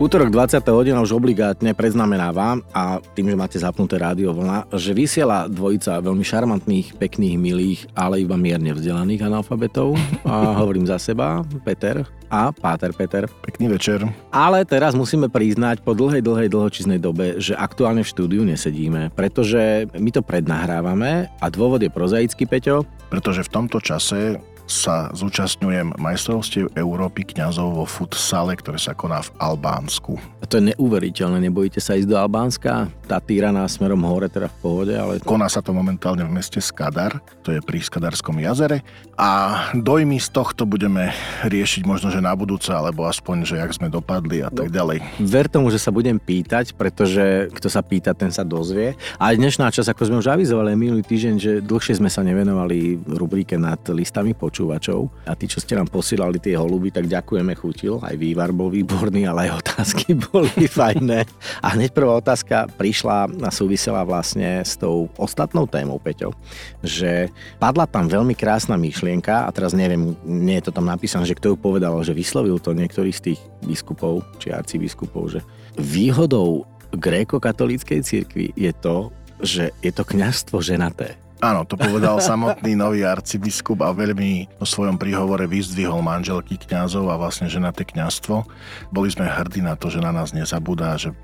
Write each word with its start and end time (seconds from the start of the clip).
Útorok 0.00 0.32
20. 0.32 0.64
hodina 0.72 1.04
už 1.04 1.12
obligátne 1.12 1.76
predznamenáva 1.76 2.56
a 2.72 3.04
tým, 3.12 3.28
že 3.28 3.36
máte 3.36 3.60
zapnuté 3.60 4.00
rádio 4.00 4.32
vlna, 4.32 4.72
že 4.72 4.96
vysiela 4.96 5.44
dvojica 5.44 6.00
veľmi 6.00 6.24
šarmantných, 6.24 6.96
pekných, 6.96 7.36
milých, 7.36 7.80
ale 7.92 8.24
iba 8.24 8.32
mierne 8.40 8.72
vzdelaných 8.72 9.28
analfabetov. 9.28 10.00
A 10.24 10.56
hovorím 10.64 10.88
za 10.88 10.96
seba, 10.96 11.44
Peter 11.68 12.08
a 12.32 12.48
Páter 12.48 12.96
Peter. 12.96 13.28
Pekný 13.44 13.76
večer. 13.76 14.00
Ale 14.32 14.64
teraz 14.64 14.96
musíme 14.96 15.28
priznať 15.28 15.84
po 15.84 15.92
dlhej, 15.92 16.24
dlhej, 16.24 16.48
dlhočiznej 16.48 16.96
dobe, 16.96 17.36
že 17.36 17.52
aktuálne 17.52 18.00
v 18.00 18.08
štúdiu 18.08 18.40
nesedíme, 18.40 19.12
pretože 19.12 19.84
my 20.00 20.08
to 20.08 20.24
prednahrávame 20.24 21.28
a 21.28 21.46
dôvod 21.52 21.84
je 21.84 21.92
prozaický, 21.92 22.48
Peťo. 22.48 22.88
Pretože 23.12 23.44
v 23.44 23.52
tomto 23.52 23.84
čase 23.84 24.40
sa 24.70 25.10
zúčastňujem 25.10 25.98
majstrovstiev 25.98 26.70
Európy 26.78 27.26
kňazov 27.26 27.82
vo 27.82 27.84
futsale, 27.84 28.54
ktoré 28.54 28.78
sa 28.78 28.94
koná 28.94 29.20
v 29.26 29.30
Albánsku. 29.42 30.14
A 30.40 30.46
to 30.46 30.62
je 30.62 30.72
neuveriteľné, 30.72 31.42
nebojíte 31.50 31.82
sa 31.82 31.98
ísť 31.98 32.08
do 32.08 32.16
Albánska? 32.16 32.88
Tá 33.10 33.18
týraná 33.18 33.66
smerom 33.66 34.00
hore, 34.06 34.30
teda 34.30 34.46
v 34.46 34.56
pohode, 34.62 34.94
ale... 34.94 35.18
Koná 35.20 35.50
sa 35.50 35.58
to 35.58 35.74
momentálne 35.74 36.22
v 36.22 36.30
meste 36.30 36.62
Skadar, 36.62 37.18
to 37.42 37.50
je 37.50 37.60
pri 37.60 37.82
Skadarskom 37.82 38.38
jazere 38.38 38.86
a 39.18 39.30
dojmy 39.74 40.16
z 40.22 40.32
tohto 40.32 40.64
budeme 40.64 41.10
riešiť 41.44 41.82
možno, 41.84 42.08
že 42.14 42.22
na 42.22 42.32
budúce, 42.32 42.70
alebo 42.70 43.04
aspoň, 43.04 43.36
že 43.42 43.58
jak 43.58 43.74
sme 43.74 43.90
dopadli 43.90 44.40
a 44.40 44.48
tak 44.48 44.70
no, 44.70 44.76
ďalej. 44.78 45.02
Ver 45.20 45.50
tomu, 45.50 45.68
že 45.68 45.82
sa 45.82 45.90
budem 45.90 46.16
pýtať, 46.16 46.72
pretože 46.78 47.50
kto 47.52 47.68
sa 47.68 47.82
pýta, 47.82 48.14
ten 48.14 48.30
sa 48.30 48.46
dozvie. 48.46 48.94
A 49.18 49.34
dnešná 49.34 49.68
čas, 49.74 49.90
ako 49.90 50.06
sme 50.06 50.20
už 50.22 50.30
avizovali 50.30 50.78
minulý 50.78 51.02
týždeň, 51.02 51.34
že 51.36 51.52
dlhšie 51.60 51.98
sme 51.98 52.08
sa 52.08 52.22
nevenovali 52.22 53.02
rubrike 53.10 53.58
nad 53.58 53.82
listami 53.90 54.32
poču 54.32 54.59
počúvačov. 54.60 55.08
A 55.24 55.32
tí, 55.32 55.48
čo 55.48 55.56
ste 55.56 55.72
nám 55.72 55.88
posielali 55.88 56.36
tie 56.36 56.52
holuby, 56.52 56.92
tak 56.92 57.08
ďakujeme, 57.08 57.56
chutil. 57.56 57.96
Aj 58.04 58.12
vývar 58.12 58.52
bol 58.52 58.68
výborný, 58.68 59.24
ale 59.24 59.48
aj 59.48 59.64
otázky 59.64 60.12
boli 60.28 60.68
fajné. 60.68 61.24
A 61.64 61.72
hneď 61.72 61.96
prvá 61.96 62.20
otázka 62.20 62.68
prišla 62.76 63.40
a 63.40 63.48
súvisela 63.48 64.04
vlastne 64.04 64.60
s 64.60 64.76
tou 64.76 65.08
ostatnou 65.16 65.64
témou, 65.64 65.96
Peťo. 65.96 66.36
Že 66.84 67.32
padla 67.56 67.88
tam 67.88 68.04
veľmi 68.04 68.36
krásna 68.36 68.76
myšlienka 68.76 69.48
a 69.48 69.50
teraz 69.50 69.72
neviem, 69.72 70.12
nie 70.28 70.60
je 70.60 70.68
to 70.68 70.76
tam 70.76 70.84
napísané, 70.84 71.24
že 71.24 71.38
kto 71.40 71.54
ju 71.54 71.56
povedal, 71.56 71.96
že 72.04 72.12
vyslovil 72.12 72.60
to 72.60 72.76
niektorý 72.76 73.08
z 73.16 73.32
tých 73.32 73.40
biskupov 73.64 74.20
či 74.36 74.52
arcibiskupov, 74.52 75.32
že 75.32 75.40
výhodou 75.80 76.68
gréko-katolíckej 76.92 78.02
cirkvi 78.04 78.52
je 78.58 78.74
to, 78.76 79.08
že 79.40 79.72
je 79.80 79.92
to 79.94 80.04
kňazstvo 80.04 80.60
ženaté. 80.60 81.16
Áno, 81.40 81.64
to 81.64 81.80
povedal 81.80 82.20
samotný 82.20 82.76
nový 82.76 83.00
arcibiskup 83.00 83.80
a 83.80 83.96
veľmi 83.96 84.60
vo 84.60 84.66
svojom 84.68 85.00
príhovore 85.00 85.48
vyzdvihol 85.48 86.04
manželky 86.04 86.60
kňazov 86.60 87.08
a 87.08 87.16
vlastne 87.16 87.48
ženaté 87.48 87.88
kňazstvo. 87.88 88.44
Boli 88.92 89.08
sme 89.08 89.24
hrdí 89.24 89.64
na 89.64 89.72
to, 89.72 89.88
že 89.88 90.04
na 90.04 90.12
nás 90.12 90.36
nezabúda, 90.36 91.00
že 91.00 91.16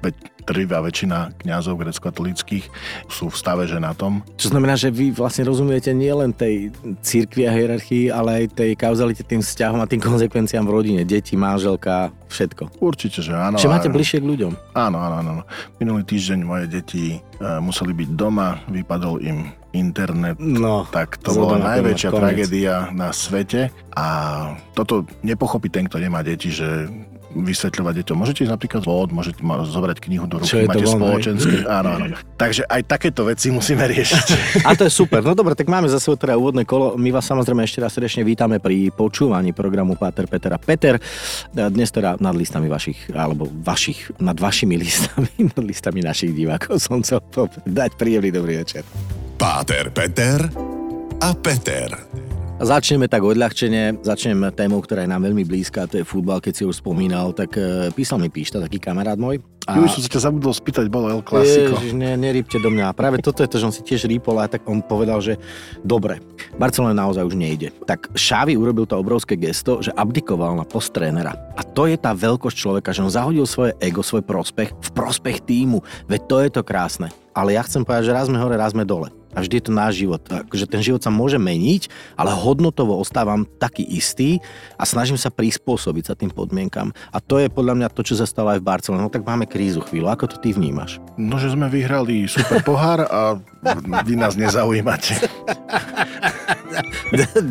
trvá 0.48 0.81
väčšina 0.81 1.37
kňazov 1.44 1.84
grecko-katolických 1.84 2.64
sú 3.12 3.28
v 3.28 3.37
stave 3.37 3.69
ženatom. 3.69 4.25
Čo 4.41 4.56
znamená, 4.56 4.72
že 4.78 4.89
vy 4.89 5.12
vlastne 5.12 5.44
rozumiete 5.44 5.92
nielen 5.92 6.33
tej 6.33 6.72
cirkvi 7.05 7.44
a 7.44 7.53
hierarchii, 7.53 8.09
ale 8.09 8.48
aj 8.48 8.56
tej 8.56 8.72
kauzalite, 8.72 9.20
tým 9.20 9.44
vzťahom 9.44 9.84
a 9.84 9.91
tým 9.91 10.00
konsekvenciám 10.00 10.64
v 10.64 10.72
rodine. 10.72 11.00
Deti, 11.05 11.37
manželka, 11.37 12.09
všetko. 12.29 12.83
Určite, 12.83 13.23
že 13.23 13.33
áno. 13.33 13.57
Čiže 13.57 13.73
máte 13.73 13.91
bližšie 13.91 14.23
k 14.23 14.27
ľuďom. 14.27 14.53
Áno, 14.75 14.99
áno, 14.99 15.15
áno. 15.23 15.33
Minulý 15.79 16.03
týždeň 16.05 16.41
moje 16.43 16.67
deti 16.69 17.19
uh, 17.41 17.59
museli 17.63 17.95
byť 17.95 18.11
doma, 18.15 18.61
vypadol 18.69 19.23
im 19.23 19.51
internet, 19.77 20.41
no, 20.41 20.89
tak 20.89 21.21
to 21.21 21.37
bola 21.37 21.61
najväčšia 21.61 22.09
konec. 22.09 22.21
tragédia 22.25 22.89
na 22.97 23.12
svete 23.12 23.69
a 23.93 24.06
toto 24.73 25.05
nepochopí 25.21 25.69
ten, 25.69 25.84
kto 25.84 26.00
nemá 26.00 26.25
deti, 26.25 26.49
že 26.49 26.89
vysvetľovať 27.43 27.95
deťom. 28.03 28.17
Môžete 28.17 28.41
ísť 28.49 28.53
napríklad 28.53 28.83
vod, 28.85 29.09
môžete 29.13 29.41
zobrať 29.45 29.99
knihu 30.09 30.25
do 30.25 30.41
ruky, 30.41 30.65
máte 30.65 30.87
spoločenské. 30.87 31.67
Áno, 31.69 31.89
áno. 32.01 32.05
Takže 32.37 32.65
aj 32.69 32.83
takéto 32.89 33.27
veci 33.29 33.53
musíme 33.53 33.85
riešiť. 33.85 34.27
A 34.65 34.73
to 34.73 34.89
je 34.89 34.93
super. 34.93 35.21
No 35.21 35.37
dobre, 35.37 35.57
tak 35.57 35.69
máme 35.69 35.89
za 35.89 36.01
sebou 36.01 36.17
teda 36.17 36.37
úvodné 36.37 36.65
kolo. 36.65 36.97
My 36.97 37.13
vás 37.13 37.29
samozrejme 37.29 37.65
ešte 37.65 37.81
raz 37.81 37.93
srdečne 37.97 38.25
vítame 38.25 38.61
pri 38.61 38.93
počúvaní 38.93 39.53
programu 39.53 39.97
Páter 39.97 40.29
Peter 40.29 40.53
a 40.53 40.61
Peter. 40.61 41.01
Dnes 41.53 41.89
teda 41.93 42.21
nad 42.21 42.37
listami 42.37 42.69
vašich, 42.69 43.13
alebo 43.13 43.49
vašich, 43.49 44.17
nad 44.21 44.37
vašimi 44.37 44.77
listami, 44.77 45.31
nad 45.53 45.63
listami 45.65 46.01
našich 46.05 46.33
divákov 46.37 46.81
som 46.81 47.01
chcel 47.01 47.21
dať 47.65 47.97
príjemný 47.97 48.31
dobrý 48.33 48.61
večer. 48.61 48.85
Páter 49.37 49.93
Peter 49.93 50.49
a 51.21 51.31
Peter. 51.37 52.25
Začneme 52.56 53.05
tak 53.05 53.21
odľahčene, 53.21 54.00
začnem 54.00 54.49
témou, 54.56 54.81
ktorá 54.81 55.05
je 55.05 55.12
nám 55.12 55.28
veľmi 55.28 55.44
blízka, 55.44 55.84
to 55.84 56.00
je 56.00 56.09
futbal, 56.09 56.41
keď 56.41 56.53
si 56.56 56.65
už 56.65 56.81
spomínal, 56.81 57.37
tak 57.37 57.53
e, 57.61 57.93
písal 57.93 58.17
mi 58.17 58.33
Píšta, 58.33 58.65
taký 58.65 58.81
kamarát 58.81 59.21
môj. 59.21 59.44
A... 59.69 59.77
Už 59.77 59.93
som 59.93 60.00
sa 60.00 60.09
ťa 60.09 60.25
zabudol 60.25 60.56
spýtať, 60.56 60.89
bolo 60.89 61.12
El 61.12 61.21
Clasico. 61.21 61.77
Ježiš, 61.77 61.93
ne, 61.93 62.17
nerýpte 62.17 62.56
do 62.56 62.72
mňa. 62.72 62.97
Práve 62.97 63.21
toto 63.21 63.44
je 63.44 63.53
to, 63.53 63.61
že 63.61 63.67
on 63.69 63.77
si 63.77 63.84
tiež 63.84 64.09
rýpol 64.09 64.41
a 64.41 64.49
tak 64.49 64.65
on 64.65 64.81
povedal, 64.81 65.21
že 65.21 65.37
dobre, 65.84 66.25
Barcelona 66.56 66.97
naozaj 66.97 67.28
už 67.28 67.37
nejde. 67.37 67.77
Tak 67.84 68.17
Šávi 68.17 68.56
urobil 68.56 68.88
to 68.88 68.97
obrovské 68.97 69.37
gesto, 69.37 69.84
že 69.84 69.93
abdikoval 69.93 70.56
na 70.56 70.65
post 70.65 70.97
trénera. 70.97 71.37
A 71.61 71.62
to 71.67 71.84
je 71.84 72.00
tá 72.00 72.17
veľkosť 72.17 72.56
človeka, 72.56 72.97
že 72.97 73.05
on 73.05 73.12
zahodil 73.12 73.44
svoje 73.44 73.77
ego, 73.84 74.00
svoj 74.00 74.25
prospech 74.25 74.73
v 74.73 74.91
prospech 74.97 75.44
týmu. 75.44 75.84
Veď 76.09 76.21
to 76.25 76.37
je 76.41 76.50
to 76.56 76.62
krásne. 76.65 77.12
Ale 77.37 77.53
ja 77.53 77.61
chcem 77.69 77.84
povedať, 77.84 78.09
že 78.09 78.17
raz 78.17 78.33
sme 78.33 78.41
hore, 78.41 78.56
raz 78.56 78.73
sme 78.73 78.88
dole 78.88 79.12
a 79.37 79.45
vždy 79.45 79.61
je 79.61 79.65
to 79.69 79.73
náš 79.77 80.01
život. 80.01 80.25
Akože 80.25 80.65
ten 80.65 80.81
život 80.81 81.05
sa 81.05 81.13
môže 81.13 81.37
meniť, 81.37 81.93
ale 82.17 82.33
hodnotovo 82.33 82.97
ostávam 82.97 83.45
taký 83.45 83.85
istý 83.85 84.41
a 84.81 84.89
snažím 84.89 85.21
sa 85.21 85.29
prispôsobiť 85.29 86.05
sa 86.09 86.15
tým 86.17 86.33
podmienkam. 86.33 86.97
A 87.13 87.21
to 87.21 87.37
je 87.37 87.53
podľa 87.53 87.77
mňa 87.77 87.89
to, 87.93 88.01
čo 88.01 88.17
sa 88.17 88.25
stalo 88.25 88.57
aj 88.57 88.65
v 88.65 88.69
Barcelone. 88.73 89.05
No 89.05 89.13
tak 89.13 89.29
máme 89.29 89.45
krízu 89.45 89.85
chvíľu. 89.85 90.09
Ako 90.09 90.33
to 90.33 90.41
ty 90.41 90.57
vnímaš? 90.57 90.97
No, 91.21 91.37
že 91.37 91.53
sme 91.53 91.69
vyhrali 91.69 92.25
super 92.25 92.65
pohár 92.65 93.05
a 93.05 93.37
vy 94.09 94.17
nás 94.17 94.41
nezaujímate. 94.41 95.21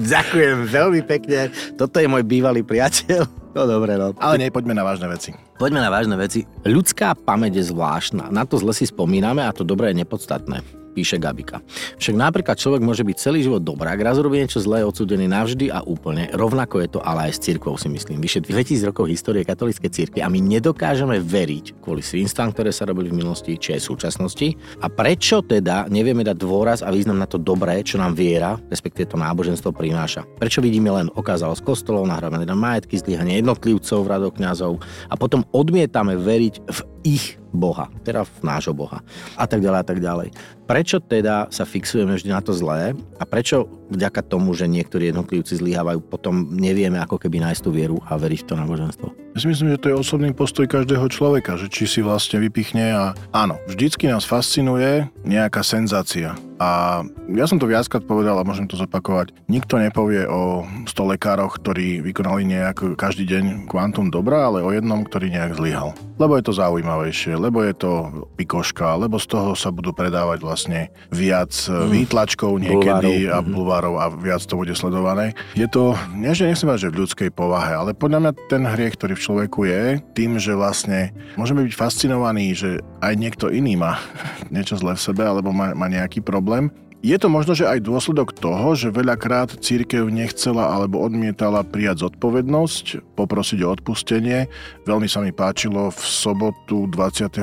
Ďakujem 0.09 0.65
veľmi 0.65 1.01
pekne. 1.05 1.53
Toto 1.77 2.01
je 2.01 2.09
môj 2.09 2.25
bývalý 2.25 2.65
priateľ. 2.65 3.29
No 3.55 3.63
dobre, 3.63 3.95
no. 3.95 4.11
Ale 4.19 4.41
nie, 4.41 4.51
poďme 4.51 4.75
na 4.75 4.83
vážne 4.83 5.07
veci. 5.07 5.31
Poďme 5.55 5.79
na 5.79 5.87
vážne 5.87 6.17
veci. 6.19 6.43
Ľudská 6.67 7.15
pamäť 7.15 7.63
je 7.63 7.71
zvláštna. 7.71 8.27
Na 8.27 8.43
to 8.43 8.59
zle 8.59 8.75
si 8.75 8.83
spomíname 8.83 9.45
a 9.45 9.55
to 9.55 9.63
dobré 9.63 9.95
je 9.95 10.03
nepodstatné 10.03 10.84
píše 10.95 11.19
Gabika. 11.19 11.59
Však 11.99 12.15
napríklad 12.15 12.55
človek 12.55 12.79
môže 12.79 13.03
byť 13.03 13.17
celý 13.19 13.43
život 13.43 13.59
dobrák, 13.59 13.99
raz 13.99 14.15
robí 14.15 14.39
niečo 14.39 14.63
zlé, 14.63 14.87
odsudený 14.87 15.27
navždy 15.27 15.67
a 15.67 15.83
úplne. 15.83 16.31
Rovnako 16.31 16.79
je 16.79 16.89
to 16.95 16.99
ale 17.03 17.27
aj 17.27 17.35
s 17.35 17.43
cirkvou, 17.43 17.75
si 17.75 17.91
myslím. 17.91 18.23
Vyše 18.23 18.39
2000 18.39 18.87
rokov 18.87 19.11
histórie 19.11 19.43
katolíckej 19.43 19.91
cirkvi 19.91 20.23
a 20.23 20.31
my 20.31 20.39
nedokážeme 20.39 21.19
veriť 21.19 21.83
kvôli 21.83 21.99
svinstvám, 21.99 22.55
ktoré 22.55 22.71
sa 22.71 22.87
robili 22.87 23.11
v 23.11 23.19
minulosti, 23.19 23.59
či 23.59 23.75
aj 23.75 23.83
v 23.83 23.89
súčasnosti. 23.91 24.47
A 24.79 24.87
prečo 24.87 25.43
teda 25.43 25.91
nevieme 25.91 26.23
dať 26.23 26.37
dôraz 26.39 26.79
a 26.79 26.93
význam 26.93 27.19
na 27.19 27.27
to 27.27 27.35
dobré, 27.35 27.83
čo 27.83 27.99
nám 27.99 28.15
viera, 28.15 28.55
respektíve 28.71 29.11
to 29.11 29.17
náboženstvo 29.19 29.75
prináša? 29.75 30.23
Prečo 30.39 30.63
vidíme 30.63 30.93
len 30.93 31.11
okázalo 31.11 31.57
z 31.57 31.65
kostolov, 31.65 32.07
nahrávané 32.07 32.47
na 32.47 32.55
majetky, 32.55 32.95
zlyhanie 32.95 33.43
jednotlivcov 33.43 34.05
v 34.05 34.11
radoch 34.13 34.33
kňazov 34.37 34.79
a 35.11 35.15
potom 35.19 35.43
odmietame 35.51 36.15
veriť 36.15 36.55
v 36.63 36.79
ich 37.05 37.37
Boha, 37.55 37.87
teda 38.03 38.27
nášho 38.43 38.75
Boha 38.75 38.99
a 39.39 39.45
tak 39.47 39.63
ďalej 39.63 39.79
a 39.79 39.85
tak 39.87 39.99
ďalej. 40.03 40.27
Prečo 40.65 40.97
teda 40.99 41.47
sa 41.53 41.63
fixujeme 41.63 42.17
vždy 42.17 42.33
na 42.33 42.41
to 42.43 42.51
zlé 42.51 42.97
a 43.15 43.23
prečo 43.23 43.69
vďaka 43.93 44.25
tomu, 44.25 44.51
že 44.57 44.65
niektorí 44.65 45.13
jednotlivci 45.13 45.61
zlyhávajú, 45.61 46.01
potom 46.03 46.51
nevieme 46.51 46.97
ako 46.99 47.21
keby 47.21 47.39
nájsť 47.45 47.61
tú 47.61 47.71
vieru 47.71 47.97
a 48.09 48.17
veriť 48.17 48.43
v 48.43 48.47
to 48.49 48.53
náboženstvo? 48.57 49.07
Ja 49.35 49.43
si 49.43 49.51
myslím, 49.51 49.75
že 49.75 49.81
to 49.83 49.91
je 49.91 49.99
osobný 49.99 50.31
postoj 50.31 50.65
každého 50.65 51.05
človeka, 51.11 51.59
že 51.59 51.67
či 51.67 51.85
si 51.85 51.99
vlastne 51.99 52.39
vypichne 52.39 52.95
a 52.95 53.03
áno, 53.35 53.59
vždycky 53.67 54.07
nás 54.07 54.23
fascinuje 54.23 55.05
nejaká 55.27 55.59
senzácia. 55.59 56.39
A 56.55 57.03
ja 57.35 57.43
som 57.43 57.59
to 57.59 57.67
viackrát 57.67 58.07
povedal 58.07 58.39
a 58.39 58.47
môžem 58.47 58.63
to 58.63 58.79
zopakovať. 58.79 59.35
Nikto 59.51 59.75
nepovie 59.75 60.23
o 60.23 60.63
100 60.87 61.11
lekároch, 61.19 61.59
ktorí 61.59 61.99
vykonali 61.99 62.47
nejak 62.47 62.95
každý 62.95 63.27
deň 63.27 63.67
kvantum 63.67 64.07
dobra, 64.07 64.47
ale 64.47 64.63
o 64.63 64.71
jednom, 64.71 65.03
ktorý 65.03 65.35
nejak 65.35 65.59
zlyhal. 65.59 65.91
Lebo 66.15 66.39
je 66.39 66.47
to 66.47 66.55
zaujímavejšie, 66.95 67.33
lebo 67.35 67.59
je 67.63 67.73
to 67.75 67.91
pikoška, 68.39 68.95
lebo 68.95 69.19
z 69.19 69.27
toho 69.27 69.51
sa 69.53 69.69
budú 69.69 69.91
predávať 69.91 70.39
vlastne 70.39 70.79
viac 71.11 71.51
mm. 71.51 71.91
výtlačkov 71.91 72.51
niekedy 72.63 73.27
bulvárov. 73.27 73.35
a 73.35 73.37
mhm. 73.43 73.51
bulvárov 73.51 73.95
a 73.99 74.05
viac 74.15 74.41
to 74.47 74.55
bude 74.55 74.71
sledované. 74.73 75.35
Je 75.59 75.67
to, 75.67 75.99
nie 76.15 76.31
že 76.31 76.47
nechcem 76.47 76.67
mať, 76.71 76.79
že 76.87 76.91
v 76.91 76.99
ľudskej 77.03 77.29
povahe, 77.35 77.75
ale 77.75 77.91
podľa 77.91 78.19
mňa 78.23 78.31
ten 78.47 78.63
hriech, 78.63 78.95
ktorý 78.95 79.13
v 79.15 79.23
človeku 79.23 79.59
je, 79.67 79.83
tým, 80.15 80.39
že 80.39 80.55
vlastne 80.55 81.11
môžeme 81.35 81.67
byť 81.67 81.73
fascinovaní, 81.75 82.55
že 82.55 82.79
aj 83.03 83.13
niekto 83.19 83.51
iný 83.51 83.75
má 83.75 83.99
niečo 84.55 84.79
zlé 84.79 84.95
v 84.95 85.03
sebe 85.03 85.23
alebo 85.27 85.51
má, 85.51 85.75
má 85.75 85.91
nejaký 85.91 86.23
problém, 86.23 86.71
Je 87.05 87.21
to 87.21 87.29
možno, 87.29 87.53
že 87.53 87.69
aj 87.69 87.85
dôsledok 87.85 88.33
toho, 88.33 88.73
že 88.73 88.89
veľakrát 88.89 89.61
církev 89.61 90.09
nechcela 90.09 90.73
alebo 90.73 91.05
odmietala 91.05 91.61
prijať 91.61 92.09
zodpovednosť, 92.09 93.13
poprosiť 93.13 93.61
o 93.61 93.69
odpustenie. 93.69 94.49
Veľmi 94.89 95.05
sa 95.05 95.21
mi 95.21 95.29
páčilo 95.29 95.93
v 95.93 96.01
sobotu 96.01 96.89
27. 96.89 97.37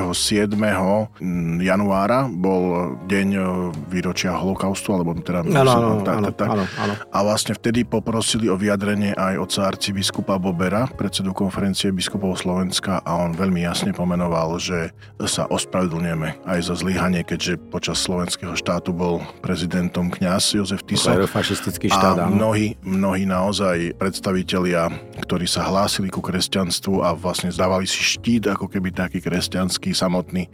januára 1.62 2.26
bol 2.26 2.98
deň 3.06 3.28
výročia 3.86 4.34
holokaustu, 4.34 4.98
alebo 4.98 5.14
teda... 5.22 5.46
Áno, 5.46 6.02
áno, 6.02 6.26
áno. 6.26 6.94
A 7.14 7.18
vlastne 7.22 7.54
vtedy 7.54 7.86
poprosili 7.86 8.50
o 8.50 8.58
vyjadrenie 8.58 9.14
aj 9.14 9.46
oca 9.46 9.70
arcibiskupa 9.70 10.42
Bobera, 10.42 10.90
predsedu 10.90 11.30
konferencie 11.30 11.94
biskupov 11.94 12.34
Slovenska 12.42 12.98
a 13.06 13.14
on 13.14 13.30
veľmi 13.30 13.62
jasne 13.62 13.94
pomenoval, 13.94 14.58
že 14.58 14.90
sa 15.22 15.46
ospravedlňujeme 15.46 16.50
aj 16.50 16.58
za 16.66 16.74
zlyhanie, 16.74 17.22
keďže 17.22 17.62
počas 17.70 18.02
slovenského 18.02 18.58
štátu 18.58 18.90
bol 18.90 19.22
prezidentom 19.52 20.08
kňaz 20.08 20.56
Jozef 20.56 20.80
Tiso. 20.88 21.12
fašistický 21.28 21.92
štát, 21.92 22.24
a 22.24 22.32
mnohí, 22.32 22.80
mnohí 22.80 23.28
naozaj 23.28 24.00
predstavitelia, 24.00 24.88
ktorí 25.20 25.44
sa 25.44 25.68
hlásili 25.68 26.08
ku 26.08 26.24
kresťanstvu 26.24 27.04
a 27.04 27.12
vlastne 27.12 27.52
zdávali 27.52 27.84
si 27.84 28.00
štít, 28.00 28.48
ako 28.48 28.72
keby 28.72 28.96
taký 28.96 29.20
kresťanský 29.20 29.92
samotný. 29.92 30.48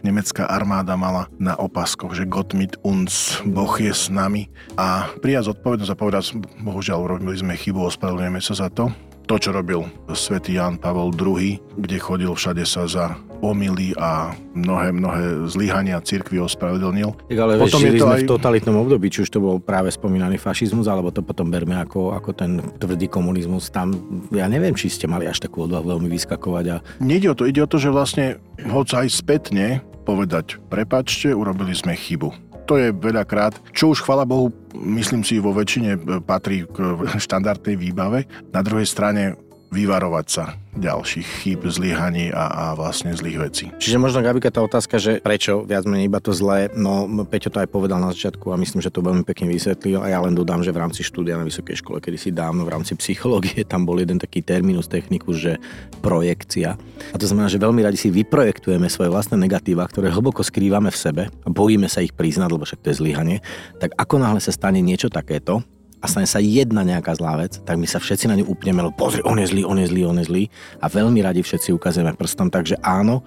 Nemecká 0.00 0.48
armáda 0.48 0.96
mala 0.96 1.28
na 1.36 1.60
opaskoch, 1.60 2.16
že 2.16 2.24
Gott 2.24 2.56
mit 2.56 2.80
uns, 2.80 3.36
Boh 3.44 3.76
je 3.76 3.92
s 3.92 4.08
nami 4.08 4.48
a 4.80 5.12
prijať 5.20 5.52
zodpovednosť 5.52 5.92
a 5.92 6.00
povedať, 6.00 6.24
bohužiaľ 6.64 7.04
urobili 7.04 7.36
sme 7.36 7.52
chybu, 7.52 7.84
ospravedlňujeme 7.84 8.40
sa 8.40 8.56
za 8.56 8.72
to 8.72 8.88
to, 9.28 9.36
čo 9.36 9.52
robil 9.52 9.84
svätý 10.16 10.56
Jan 10.56 10.80
Pavel 10.80 11.12
II, 11.12 11.60
kde 11.76 11.96
chodil 12.00 12.32
všade 12.32 12.64
sa 12.64 12.88
za 12.88 13.20
omily 13.44 13.94
a 13.94 14.34
mnohé, 14.56 14.90
mnohé 14.90 15.46
zlyhania 15.46 16.02
cirkvi 16.02 16.42
ospravedlnil. 16.42 17.14
Tak 17.30 17.38
ale 17.38 17.60
potom 17.60 17.84
je 17.84 17.94
to 17.94 18.08
aj... 18.08 18.24
v 18.24 18.30
totalitnom 18.34 18.76
období, 18.82 19.12
či 19.12 19.22
už 19.22 19.30
to 19.30 19.38
bol 19.38 19.62
práve 19.62 19.92
spomínaný 19.94 20.40
fašizmus, 20.40 20.90
alebo 20.90 21.14
to 21.14 21.22
potom 21.22 21.52
berme 21.52 21.78
ako, 21.78 22.16
ako 22.16 22.34
ten 22.34 22.58
tvrdý 22.80 23.06
komunizmus. 23.06 23.70
Tam, 23.70 23.94
ja 24.34 24.50
neviem, 24.50 24.74
či 24.74 24.90
ste 24.90 25.06
mali 25.06 25.28
až 25.28 25.44
takú 25.44 25.68
odvahu 25.70 25.86
veľmi 25.98 26.08
vyskakovať. 26.10 26.64
A... 26.72 26.76
Nejde 26.98 27.30
o 27.30 27.36
to, 27.38 27.46
ide 27.46 27.62
o 27.62 27.70
to, 27.70 27.78
že 27.78 27.94
vlastne 27.94 28.42
hoď 28.58 29.06
aj 29.06 29.08
spätne 29.12 29.84
povedať, 30.02 30.56
prepačte, 30.72 31.36
urobili 31.36 31.76
sme 31.76 31.92
chybu 31.92 32.47
to 32.68 32.76
je 32.76 32.92
veľakrát, 32.92 33.56
čo 33.72 33.96
už 33.96 34.04
chvala 34.04 34.28
Bohu, 34.28 34.52
myslím 34.76 35.24
si, 35.24 35.40
vo 35.40 35.56
väčšine 35.56 35.90
e, 35.96 36.00
patrí 36.20 36.68
k 36.68 37.00
štandardnej 37.24 37.80
výbave. 37.80 38.28
Na 38.52 38.60
druhej 38.60 38.84
strane 38.84 39.47
vyvarovať 39.68 40.26
sa 40.26 40.44
ďalších 40.78 41.28
chýb, 41.42 41.60
zlyhaní 41.66 42.30
a, 42.30 42.46
a 42.48 42.64
vlastne 42.78 43.10
zlých 43.12 43.38
vecí. 43.38 43.66
Čiže 43.76 43.98
možno, 43.98 44.22
Gabika, 44.22 44.48
tá 44.48 44.62
otázka, 44.62 44.96
že 44.96 45.18
prečo 45.18 45.66
viac 45.66 45.84
menej 45.84 46.06
iba 46.06 46.22
to 46.22 46.30
zlé, 46.30 46.70
no 46.72 47.04
Peťo 47.26 47.50
to 47.50 47.58
aj 47.58 47.68
povedal 47.68 47.98
na 47.98 48.14
začiatku 48.14 48.54
a 48.54 48.60
myslím, 48.60 48.80
že 48.80 48.94
to 48.94 49.02
veľmi 49.02 49.26
pekne 49.26 49.50
vysvetlil 49.50 50.00
a 50.00 50.08
ja 50.08 50.22
len 50.22 50.38
dodám, 50.38 50.62
že 50.62 50.70
v 50.70 50.80
rámci 50.80 51.02
štúdia 51.02 51.34
na 51.34 51.44
vysokej 51.44 51.82
škole, 51.82 51.98
kedy 51.98 52.16
si 52.16 52.30
dávno 52.30 52.62
v 52.62 52.72
rámci 52.72 52.94
psychológie, 52.94 53.66
tam 53.66 53.84
bol 53.84 53.98
jeden 53.98 54.22
taký 54.22 54.40
terminus 54.40 54.86
technikus, 54.86 55.42
že 55.42 55.52
projekcia. 56.00 56.78
A 57.12 57.16
to 57.18 57.26
znamená, 57.26 57.50
že 57.50 57.60
veľmi 57.60 57.82
radi 57.82 57.98
si 57.98 58.08
vyprojektujeme 58.08 58.86
svoje 58.86 59.10
vlastné 59.10 59.36
negatíva, 59.36 59.84
ktoré 59.84 60.08
hlboko 60.14 60.46
skrývame 60.46 60.94
v 60.94 60.98
sebe 60.98 61.22
a 61.28 61.48
bojíme 61.50 61.90
sa 61.90 62.00
ich 62.00 62.14
priznať, 62.14 62.48
lebo 62.54 62.64
však 62.64 62.80
to 62.86 62.90
je 62.94 63.00
zlyhanie. 63.02 63.36
Tak 63.82 63.98
ako 63.98 64.14
náhle 64.22 64.40
sa 64.40 64.54
stane 64.54 64.78
niečo 64.78 65.10
takéto, 65.10 65.66
a 65.98 66.06
stane 66.06 66.26
sa 66.26 66.38
jedna 66.38 66.86
nejaká 66.86 67.14
zlá 67.18 67.38
vec, 67.38 67.58
tak 67.62 67.78
my 67.78 67.86
sa 67.86 67.98
všetci 67.98 68.30
na 68.30 68.38
ňu 68.38 68.46
upneme, 68.46 68.82
lebo 68.82 68.94
pozri, 68.94 69.22
on 69.26 69.38
je 69.38 69.50
zlý, 69.50 69.62
on 69.66 69.78
je 69.78 69.90
zlý, 69.90 70.02
on 70.06 70.18
je 70.22 70.26
zlý 70.26 70.44
a 70.78 70.86
veľmi 70.86 71.18
radi 71.22 71.42
všetci 71.42 71.74
ukazujeme 71.74 72.14
prstom, 72.14 72.50
takže 72.50 72.78
áno, 72.82 73.26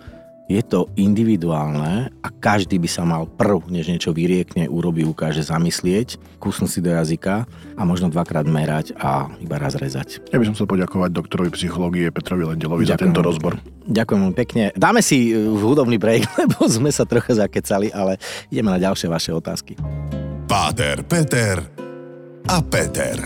je 0.51 0.59
to 0.67 0.91
individuálne 0.99 2.11
a 2.11 2.27
každý 2.27 2.75
by 2.75 2.89
sa 2.91 3.07
mal 3.07 3.23
prv, 3.23 3.71
než 3.71 3.87
niečo 3.87 4.11
vyriekne, 4.11 4.67
urobí, 4.67 5.07
ukáže 5.07 5.47
zamyslieť, 5.47 6.19
kúsnuť 6.43 6.69
si 6.69 6.79
do 6.83 6.91
jazyka 6.91 7.47
a 7.79 7.81
možno 7.87 8.11
dvakrát 8.11 8.43
merať 8.43 8.91
a 8.99 9.31
iba 9.39 9.55
raz 9.55 9.79
rezať. 9.79 10.19
Ja 10.35 10.43
by 10.43 10.51
som 10.51 10.55
chcel 10.59 10.67
poďakovať 10.67 11.09
doktorovi 11.15 11.55
psychológie 11.55 12.11
Petrovi 12.11 12.43
Lendelovi 12.43 12.83
Ďakujem. 12.83 12.99
za 12.99 12.99
tento 12.99 13.21
rozbor. 13.23 13.63
Ďakujem 13.87 14.35
pekne. 14.35 14.63
Dáme 14.75 14.99
si 14.99 15.31
uh, 15.31 15.55
hudobný 15.55 15.95
break, 15.95 16.27
lebo 16.43 16.67
sme 16.67 16.91
sa 16.91 17.07
trocha 17.07 17.31
zakecali, 17.47 17.87
ale 17.95 18.19
ideme 18.51 18.75
na 18.75 18.79
ďalšie 18.81 19.07
vaše 19.07 19.31
otázky. 19.31 19.79
Páter, 20.51 20.99
Peter 21.07 21.90
a 22.47 22.61
Peter. 22.65 23.17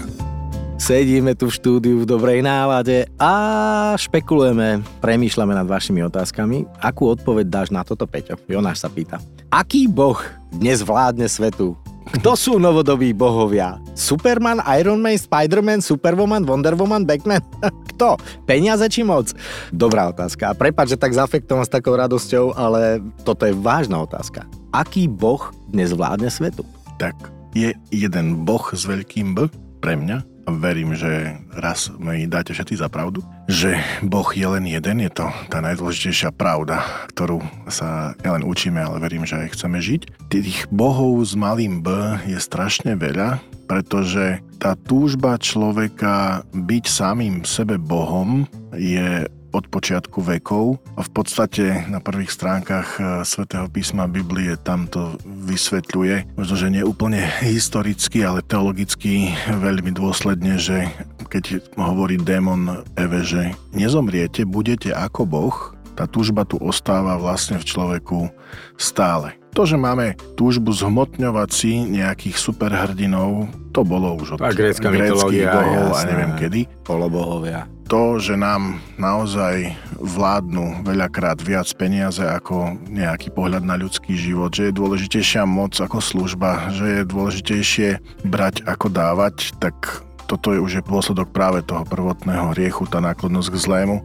Sedíme 0.76 1.34
tu 1.40 1.48
v 1.48 1.56
štúdiu 1.56 2.04
v 2.04 2.10
dobrej 2.10 2.44
nálade 2.44 3.08
a 3.16 3.96
špekulujeme, 3.96 4.84
premýšľame 5.00 5.56
nad 5.56 5.64
vašimi 5.64 6.04
otázkami. 6.04 6.68
Akú 6.84 7.08
odpoveď 7.08 7.46
dáš 7.48 7.70
na 7.72 7.88
toto, 7.88 8.04
Peťo? 8.04 8.36
Jonáš 8.46 8.84
sa 8.84 8.90
pýta. 8.92 9.24
Aký 9.48 9.88
boh 9.88 10.20
dnes 10.52 10.84
vládne 10.84 11.32
svetu? 11.32 11.80
Kto 12.20 12.38
sú 12.38 12.54
novodobí 12.62 13.16
bohovia? 13.18 13.82
Superman, 13.98 14.62
Iron 14.78 15.02
Man, 15.02 15.18
Spider-Man, 15.18 15.82
Superwoman, 15.82 16.46
Wonder 16.46 16.78
Woman, 16.78 17.08
Batman? 17.08 17.42
Kto? 17.96 18.20
Peniaze 18.46 18.86
či 18.92 19.02
moc? 19.02 19.32
Dobrá 19.74 20.12
otázka. 20.12 20.54
Prepač, 20.54 20.94
že 20.94 21.02
tak 21.02 21.18
zafektoval 21.18 21.66
s 21.66 21.74
takou 21.74 21.98
radosťou, 21.98 22.54
ale 22.54 23.02
toto 23.26 23.48
je 23.48 23.58
vážna 23.58 24.04
otázka. 24.04 24.46
Aký 24.70 25.10
boh 25.10 25.50
dnes 25.72 25.96
vládne 25.96 26.30
svetu? 26.30 26.62
Tak 27.02 27.16
je 27.56 27.72
jeden 27.90 28.44
boh 28.44 28.68
s 28.76 28.84
veľkým 28.84 29.32
B 29.32 29.48
pre 29.80 29.96
mňa 29.96 30.36
a 30.46 30.50
verím, 30.54 30.94
že 30.94 31.34
raz 31.58 31.90
mi 31.98 32.30
dáte 32.30 32.54
všetci 32.54 32.78
za 32.78 32.86
pravdu, 32.86 33.26
že 33.50 33.82
Boh 34.06 34.30
je 34.30 34.46
len 34.46 34.70
jeden, 34.70 35.02
je 35.02 35.10
to 35.10 35.26
tá 35.50 35.58
najdôležitejšia 35.58 36.30
pravda, 36.38 36.86
ktorú 37.10 37.42
sa 37.66 38.14
nielen 38.22 38.46
učíme, 38.46 38.78
ale 38.78 39.02
verím, 39.02 39.26
že 39.26 39.42
aj 39.42 39.58
chceme 39.58 39.82
žiť. 39.82 40.30
Tých 40.30 40.70
bohov 40.70 41.18
s 41.26 41.34
malým 41.34 41.82
B 41.82 41.90
je 42.30 42.38
strašne 42.38 42.94
veľa, 42.94 43.42
pretože 43.66 44.46
tá 44.62 44.78
túžba 44.78 45.42
človeka 45.42 46.46
byť 46.54 46.84
samým 46.86 47.42
sebe 47.42 47.82
Bohom 47.82 48.46
je 48.78 49.26
od 49.56 49.72
počiatku 49.72 50.20
vekov 50.20 50.76
a 51.00 51.02
v 51.02 51.12
podstate 51.16 51.88
na 51.88 52.04
prvých 52.04 52.36
stránkach 52.36 53.00
e, 53.00 53.24
svätého 53.24 53.72
písma 53.72 54.12
Biblie 54.12 54.60
tam 54.60 54.92
to 54.92 55.16
vysvetľuje, 55.24 56.36
možno, 56.36 56.56
že 56.60 56.68
nie 56.68 56.84
úplne 56.84 57.24
historicky, 57.40 58.28
ale 58.28 58.44
teologicky 58.44 59.32
veľmi 59.48 59.96
dôsledne, 59.96 60.60
že 60.60 60.92
keď 61.32 61.72
hovorí 61.80 62.20
démon 62.20 62.84
Eve, 63.00 63.24
že 63.24 63.56
nezomriete, 63.72 64.44
budete 64.44 64.92
ako 64.92 65.24
Boh, 65.24 65.56
tá 65.96 66.04
túžba 66.04 66.44
tu 66.44 66.60
ostáva 66.60 67.16
vlastne 67.16 67.56
v 67.56 67.68
človeku 67.72 68.28
stále. 68.76 69.40
To, 69.56 69.64
že 69.64 69.80
máme 69.80 70.20
túžbu 70.36 70.76
zhmotňovať 70.76 71.50
si 71.56 71.80
nejakých 71.80 72.36
superhrdinov, 72.36 73.48
to 73.72 73.88
bolo 73.88 74.20
už 74.20 74.36
od 74.36 74.44
gréckých 74.52 75.48
bohov 75.48 75.96
a 75.96 76.00
neviem 76.04 76.36
kedy. 76.36 76.62
Polobohovia 76.84 77.72
to, 77.86 78.18
že 78.18 78.34
nám 78.34 78.82
naozaj 78.98 79.78
vládnu 80.02 80.82
veľakrát 80.82 81.38
viac 81.38 81.70
peniaze 81.78 82.22
ako 82.22 82.82
nejaký 82.90 83.30
pohľad 83.30 83.62
na 83.62 83.78
ľudský 83.78 84.18
život, 84.18 84.50
že 84.50 84.70
je 84.70 84.78
dôležitejšia 84.78 85.46
moc 85.46 85.78
ako 85.78 86.02
služba, 86.02 86.74
že 86.74 87.02
je 87.02 87.04
dôležitejšie 87.06 87.90
brať 88.26 88.66
ako 88.66 88.90
dávať, 88.90 89.54
tak 89.62 90.02
toto 90.26 90.58
je 90.58 90.60
už 90.60 90.82
je 90.82 90.84
dôsledok 90.90 91.30
práve 91.30 91.62
toho 91.62 91.86
prvotného 91.86 92.58
hriechu, 92.58 92.90
tá 92.90 92.98
náklonnosť 92.98 93.50
k 93.54 93.62
zlému. 93.62 93.98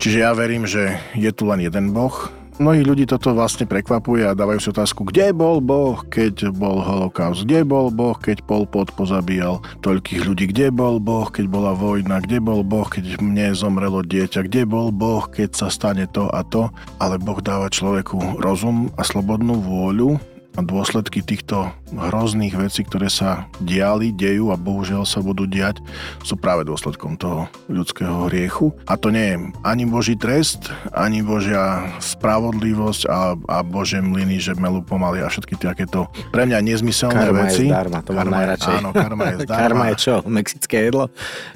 Čiže 0.00 0.24
ja 0.24 0.32
verím, 0.32 0.64
že 0.64 0.96
je 1.12 1.28
tu 1.36 1.44
len 1.44 1.60
jeden 1.60 1.92
Boh, 1.92 2.32
mnohých 2.60 2.86
ľudí 2.86 3.04
toto 3.08 3.32
vlastne 3.32 3.64
prekvapuje 3.64 4.28
a 4.28 4.36
dávajú 4.36 4.60
si 4.60 4.68
otázku, 4.68 5.08
kde 5.08 5.32
bol 5.32 5.64
Boh, 5.64 5.96
keď 6.06 6.52
bol 6.52 6.84
holokaust, 6.84 7.48
kde 7.48 7.64
bol 7.64 7.88
Boh, 7.88 8.14
keď 8.14 8.44
Pol 8.44 8.68
Pot 8.68 8.92
pozabíjal 8.92 9.64
toľkých 9.80 10.28
ľudí, 10.28 10.52
kde 10.52 10.68
bol 10.68 11.00
Boh, 11.00 11.32
keď 11.32 11.48
bola 11.48 11.72
vojna, 11.72 12.20
kde 12.20 12.38
bol 12.44 12.60
Boh, 12.60 12.84
keď 12.84 13.16
mne 13.24 13.56
zomrelo 13.56 14.04
dieťa, 14.04 14.44
kde 14.44 14.68
bol 14.68 14.92
Boh, 14.92 15.24
keď 15.24 15.56
sa 15.56 15.72
stane 15.72 16.04
to 16.12 16.28
a 16.28 16.44
to, 16.44 16.68
ale 17.00 17.16
Boh 17.16 17.40
dáva 17.40 17.72
človeku 17.72 18.38
rozum 18.38 18.92
a 19.00 19.02
slobodnú 19.02 19.56
vôľu 19.64 20.20
a 20.58 20.60
dôsledky 20.66 21.22
týchto 21.22 21.70
hrozných 21.94 22.58
vecí, 22.58 22.82
ktoré 22.82 23.06
sa 23.06 23.46
diali, 23.62 24.10
dejú 24.10 24.50
a 24.50 24.58
bohužiaľ 24.58 25.06
sa 25.06 25.22
budú 25.22 25.46
diať, 25.46 25.78
sú 26.26 26.34
práve 26.34 26.66
dôsledkom 26.66 27.14
toho 27.14 27.46
ľudského 27.70 28.26
hriechu. 28.26 28.74
A 28.86 28.98
to 28.98 29.14
nie 29.14 29.34
je 29.34 29.36
ani 29.62 29.86
Boží 29.86 30.18
trest, 30.18 30.70
ani 30.90 31.22
Božia 31.22 31.86
spravodlivosť 32.02 33.02
a, 33.06 33.34
a 33.38 33.58
Bože 33.62 34.02
mlyny, 34.02 34.42
že 34.42 34.58
melú 34.58 34.82
pomaly 34.82 35.22
a 35.22 35.30
všetky 35.30 35.54
takéto 35.58 36.10
pre 36.34 36.46
mňa 36.46 36.58
nezmyselné 36.62 37.30
karma 37.30 37.40
veci. 37.46 37.64
Je 37.66 37.70
zdarma, 37.70 37.98
to 38.02 38.10
mám 38.14 38.30
najradšej. 38.30 38.74
Áno, 38.82 38.90
karma 38.90 39.24
je 39.24 39.36
zdarma. 39.46 39.60
karma 39.62 39.84
je 39.90 39.96
čo? 39.98 40.14
Mexické 40.26 40.76
jedlo? 40.90 41.04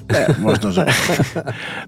Ne, 0.07 0.23
možno, 0.39 0.71
že 0.71 0.83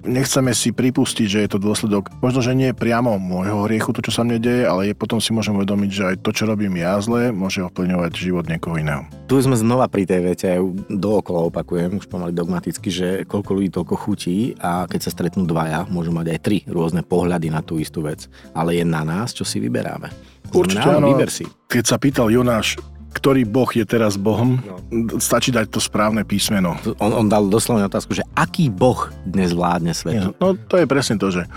nechceme 0.03 0.51
si 0.51 0.75
pripustiť, 0.75 1.27
že 1.27 1.39
je 1.47 1.49
to 1.55 1.59
dôsledok, 1.59 2.11
možno, 2.19 2.43
že 2.43 2.51
nie 2.51 2.75
priamo 2.75 3.15
môjho 3.15 3.63
hriechu, 3.67 3.95
to, 3.95 4.03
čo 4.03 4.11
sa 4.11 4.21
mne 4.27 4.39
deje, 4.43 4.67
ale 4.67 4.91
je, 4.91 4.93
potom 4.97 5.23
si 5.23 5.31
môžem 5.31 5.55
uvedomiť, 5.55 5.89
že 5.91 6.03
aj 6.13 6.15
to, 6.23 6.29
čo 6.35 6.43
robím 6.47 6.75
ja, 6.79 6.96
zle, 6.99 7.29
môže 7.31 7.63
ovplyvňovať 7.63 8.11
život 8.15 8.45
niekoho 8.47 8.79
iného. 8.79 9.03
Tu 9.27 9.39
sme 9.43 9.55
znova 9.59 9.85
pri 9.91 10.07
tej 10.07 10.21
vete, 10.23 10.45
ja 10.47 10.57
ju 10.57 10.75
dookola 10.87 11.47
opakujem, 11.51 11.99
už 11.99 12.07
pomaly 12.07 12.31
dogmaticky, 12.31 12.89
že 12.89 13.07
koľko 13.27 13.51
ľudí 13.57 13.69
toľko 13.73 13.95
chutí 13.95 14.55
a 14.57 14.87
keď 14.87 14.99
sa 15.03 15.13
stretnú 15.13 15.43
dvaja, 15.45 15.85
môžu 15.91 16.15
mať 16.15 16.27
aj 16.33 16.39
tri 16.43 16.57
rôzne 16.67 17.03
pohľady 17.03 17.51
na 17.51 17.61
tú 17.61 17.77
istú 17.77 18.03
vec. 18.05 18.25
Ale 18.55 18.79
je 18.79 18.85
na 18.87 19.03
nás, 19.03 19.35
čo 19.35 19.43
si 19.43 19.59
vyberáme. 19.59 20.09
Určite 20.55 20.87
áno. 20.87 21.11
Vyber 21.11 21.27
si. 21.27 21.43
Keď 21.67 21.83
sa 21.83 21.97
pýtal 21.99 22.31
Jonáš, 22.31 22.79
ktorý 23.17 23.49
boh 23.49 23.65
je 23.73 23.81
teraz 23.81 24.13
bohom. 24.13 24.61
No. 24.61 25.17
Stačí 25.17 25.49
dať 25.49 25.73
to 25.73 25.81
správne 25.81 26.21
písmeno. 26.21 26.77
On, 27.01 27.09
on 27.09 27.25
dal 27.25 27.49
doslovne 27.49 27.89
otázku, 27.89 28.13
že 28.13 28.21
aký 28.37 28.69
boh 28.69 29.09
dnes 29.25 29.57
vládne 29.57 29.97
svet? 29.97 30.37
No 30.37 30.53
to 30.53 30.77
je 30.77 30.85
presne 30.85 31.17
to, 31.17 31.33
že 31.33 31.49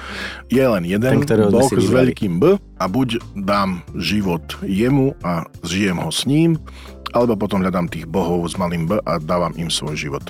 je 0.48 0.64
len 0.64 0.88
jeden 0.88 1.20
Ten, 1.28 1.52
boh 1.52 1.68
s 1.68 1.88
veľkým 1.92 2.40
B 2.40 2.56
a 2.56 2.84
buď 2.88 3.20
dám 3.44 3.84
život 4.00 4.42
jemu 4.64 5.12
a 5.20 5.44
žijem 5.60 6.00
ho 6.00 6.08
s 6.08 6.24
ním, 6.24 6.56
alebo 7.12 7.36
potom 7.36 7.60
hľadám 7.60 7.92
tých 7.92 8.08
bohov 8.08 8.48
s 8.48 8.56
malým 8.56 8.88
B 8.88 8.96
a 9.04 9.20
dávam 9.20 9.52
im 9.60 9.68
svoj 9.68 10.00
život. 10.00 10.24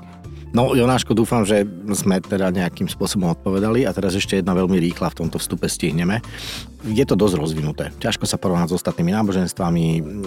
No 0.51 0.75
Jonáško, 0.75 1.15
dúfam, 1.15 1.47
že 1.47 1.63
sme 1.95 2.19
teda 2.19 2.51
nejakým 2.51 2.91
spôsobom 2.91 3.31
odpovedali 3.31 3.87
a 3.87 3.95
teraz 3.95 4.19
ešte 4.19 4.43
jedna 4.43 4.51
veľmi 4.51 4.83
rýchla 4.83 5.15
v 5.15 5.19
tomto 5.23 5.39
vstupe 5.39 5.71
stihneme. 5.71 6.19
Je 6.91 7.07
to 7.07 7.15
dosť 7.15 7.39
rozvinuté. 7.39 7.85
Ťažko 8.03 8.27
sa 8.27 8.35
porovnať 8.35 8.75
s 8.75 8.83
ostatnými 8.83 9.15
náboženstvami, 9.15 9.85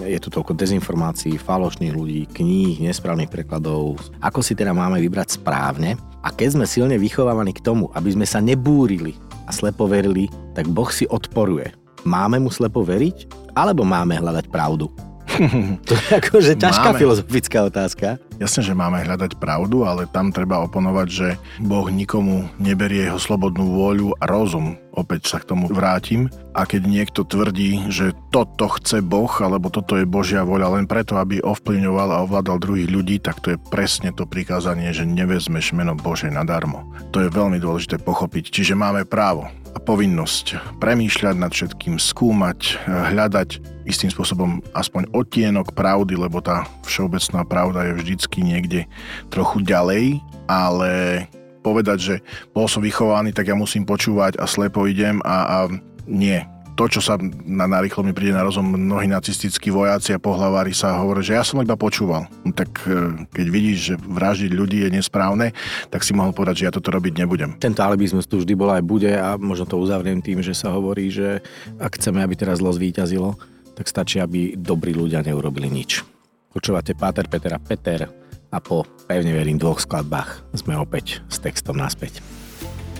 je 0.08 0.18
tu 0.24 0.32
toľko 0.32 0.56
dezinformácií, 0.56 1.36
falošných 1.36 1.92
ľudí, 1.92 2.24
kníh, 2.32 2.80
nesprávnych 2.88 3.28
prekladov. 3.28 4.00
Ako 4.24 4.40
si 4.40 4.56
teda 4.56 4.72
máme 4.72 4.96
vybrať 5.04 5.36
správne? 5.36 6.00
A 6.24 6.32
keď 6.32 6.56
sme 6.56 6.64
silne 6.64 6.96
vychovávaní 6.96 7.52
k 7.52 7.60
tomu, 7.60 7.92
aby 7.92 8.16
sme 8.16 8.24
sa 8.24 8.40
nebúrili 8.40 9.12
a 9.44 9.52
slepo 9.52 9.84
verili, 9.84 10.32
tak 10.56 10.72
Boh 10.72 10.88
si 10.88 11.04
odporuje. 11.04 11.68
Máme 12.08 12.40
mu 12.40 12.48
slepo 12.48 12.80
veriť? 12.80 13.52
Alebo 13.52 13.84
máme 13.84 14.16
hľadať 14.16 14.48
pravdu? 14.48 14.88
to 15.88 15.92
je 15.92 16.08
akože 16.20 16.52
ťažká 16.56 16.94
máme. 16.94 17.00
filozofická 17.00 17.58
otázka. 17.66 18.22
Jasne, 18.42 18.66
že 18.66 18.74
máme 18.74 18.98
hľadať 19.06 19.38
pravdu, 19.38 19.86
ale 19.86 20.10
tam 20.10 20.34
treba 20.34 20.58
oponovať, 20.66 21.08
že 21.08 21.28
Boh 21.62 21.86
nikomu 21.86 22.50
neberie 22.58 23.06
jeho 23.06 23.20
slobodnú 23.22 23.78
vôľu 23.78 24.18
a 24.18 24.24
rozum. 24.26 24.74
Opäť 24.94 25.26
sa 25.26 25.42
k 25.42 25.50
tomu 25.50 25.66
vrátim. 25.66 26.30
A 26.54 26.62
keď 26.70 26.86
niekto 26.86 27.26
tvrdí, 27.26 27.90
že 27.90 28.14
toto 28.30 28.70
chce 28.78 29.02
Boh, 29.02 29.30
alebo 29.42 29.66
toto 29.74 29.98
je 29.98 30.06
Božia 30.06 30.46
voľa 30.46 30.78
len 30.78 30.86
preto, 30.86 31.18
aby 31.18 31.42
ovplyvňoval 31.42 32.08
a 32.14 32.22
ovládal 32.22 32.62
druhých 32.62 32.90
ľudí, 32.94 33.18
tak 33.18 33.42
to 33.42 33.54
je 33.54 33.58
presne 33.58 34.14
to 34.14 34.22
prikázanie, 34.22 34.94
že 34.94 35.02
nevezmeš 35.02 35.74
meno 35.74 35.98
Bože 35.98 36.30
nadarmo. 36.30 36.86
To 37.10 37.18
je 37.18 37.26
veľmi 37.26 37.58
dôležité 37.58 37.98
pochopiť. 37.98 38.54
Čiže 38.54 38.78
máme 38.78 39.02
právo 39.02 39.50
a 39.74 39.78
povinnosť 39.82 40.78
premýšľať 40.78 41.34
nad 41.34 41.50
všetkým, 41.50 41.98
skúmať, 41.98 42.78
hľadať 42.86 43.58
istým 43.90 44.08
spôsobom 44.08 44.62
aspoň 44.72 45.10
odtienok 45.10 45.74
pravdy, 45.74 46.14
lebo 46.14 46.38
tá 46.38 46.64
všeobecná 46.86 47.42
pravda 47.42 47.90
je 47.90 47.98
vždycky 47.98 48.46
niekde 48.46 48.86
trochu 49.34 49.66
ďalej, 49.66 50.22
ale 50.46 51.26
povedať, 51.64 51.98
že 51.98 52.14
bol 52.52 52.68
som 52.68 52.84
vychovaný, 52.84 53.32
tak 53.32 53.48
ja 53.48 53.56
musím 53.56 53.88
počúvať 53.88 54.36
a 54.36 54.44
slepo 54.44 54.84
idem 54.84 55.24
a, 55.24 55.36
a 55.48 55.58
nie 56.04 56.44
to, 56.74 56.90
čo 56.90 57.00
sa 57.00 57.14
na 57.46 57.70
narýchlo 57.70 58.02
mi 58.02 58.10
príde 58.10 58.34
na 58.34 58.42
rozum, 58.42 58.66
mnohí 58.66 59.06
nacistickí 59.06 59.70
vojaci 59.70 60.14
a 60.14 60.22
pohlavári 60.22 60.74
sa 60.74 60.98
hovorí, 60.98 61.22
že 61.22 61.38
ja 61.38 61.46
som 61.46 61.62
iba 61.62 61.78
počúval. 61.78 62.26
No, 62.42 62.50
tak 62.50 62.82
e, 62.84 63.24
keď 63.30 63.46
vidíš, 63.46 63.78
že 63.78 63.94
vraždiť 63.94 64.50
ľudí 64.50 64.82
je 64.82 64.90
nesprávne, 64.90 65.54
tak 65.88 66.02
si 66.02 66.10
mohol 66.10 66.34
povedať, 66.34 66.62
že 66.62 66.66
ja 66.66 66.72
toto 66.74 66.90
robiť 66.90 67.14
nebudem. 67.22 67.54
Tento 67.62 67.80
alibizmus 67.86 68.26
tu 68.26 68.42
vždy 68.42 68.54
bol 68.58 68.74
aj 68.74 68.82
bude 68.82 69.10
a 69.14 69.38
možno 69.38 69.70
to 69.70 69.78
uzavriem 69.78 70.18
tým, 70.18 70.42
že 70.42 70.52
sa 70.52 70.74
hovorí, 70.74 71.14
že 71.14 71.38
ak 71.78 71.94
chceme, 71.94 72.18
aby 72.20 72.34
teraz 72.34 72.58
zlo 72.58 72.74
zvíťazilo, 72.74 73.38
tak 73.78 73.86
stačí, 73.86 74.18
aby 74.18 74.58
dobrí 74.58 74.94
ľudia 74.94 75.22
neurobili 75.22 75.70
nič. 75.70 76.02
Počúvate 76.50 76.94
Páter, 76.98 77.26
Peter 77.30 77.54
a 77.54 77.62
Peter 77.62 78.23
a 78.54 78.62
po, 78.62 78.86
pevne 79.10 79.34
verím, 79.34 79.58
dvoch 79.58 79.82
skladbách 79.82 80.46
sme 80.54 80.78
opäť 80.78 81.18
s 81.26 81.42
textom 81.42 81.74
naspäť. 81.74 82.22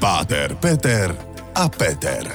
Páter, 0.02 0.58
Peter 0.58 1.14
a 1.54 1.70
Peter. 1.70 2.26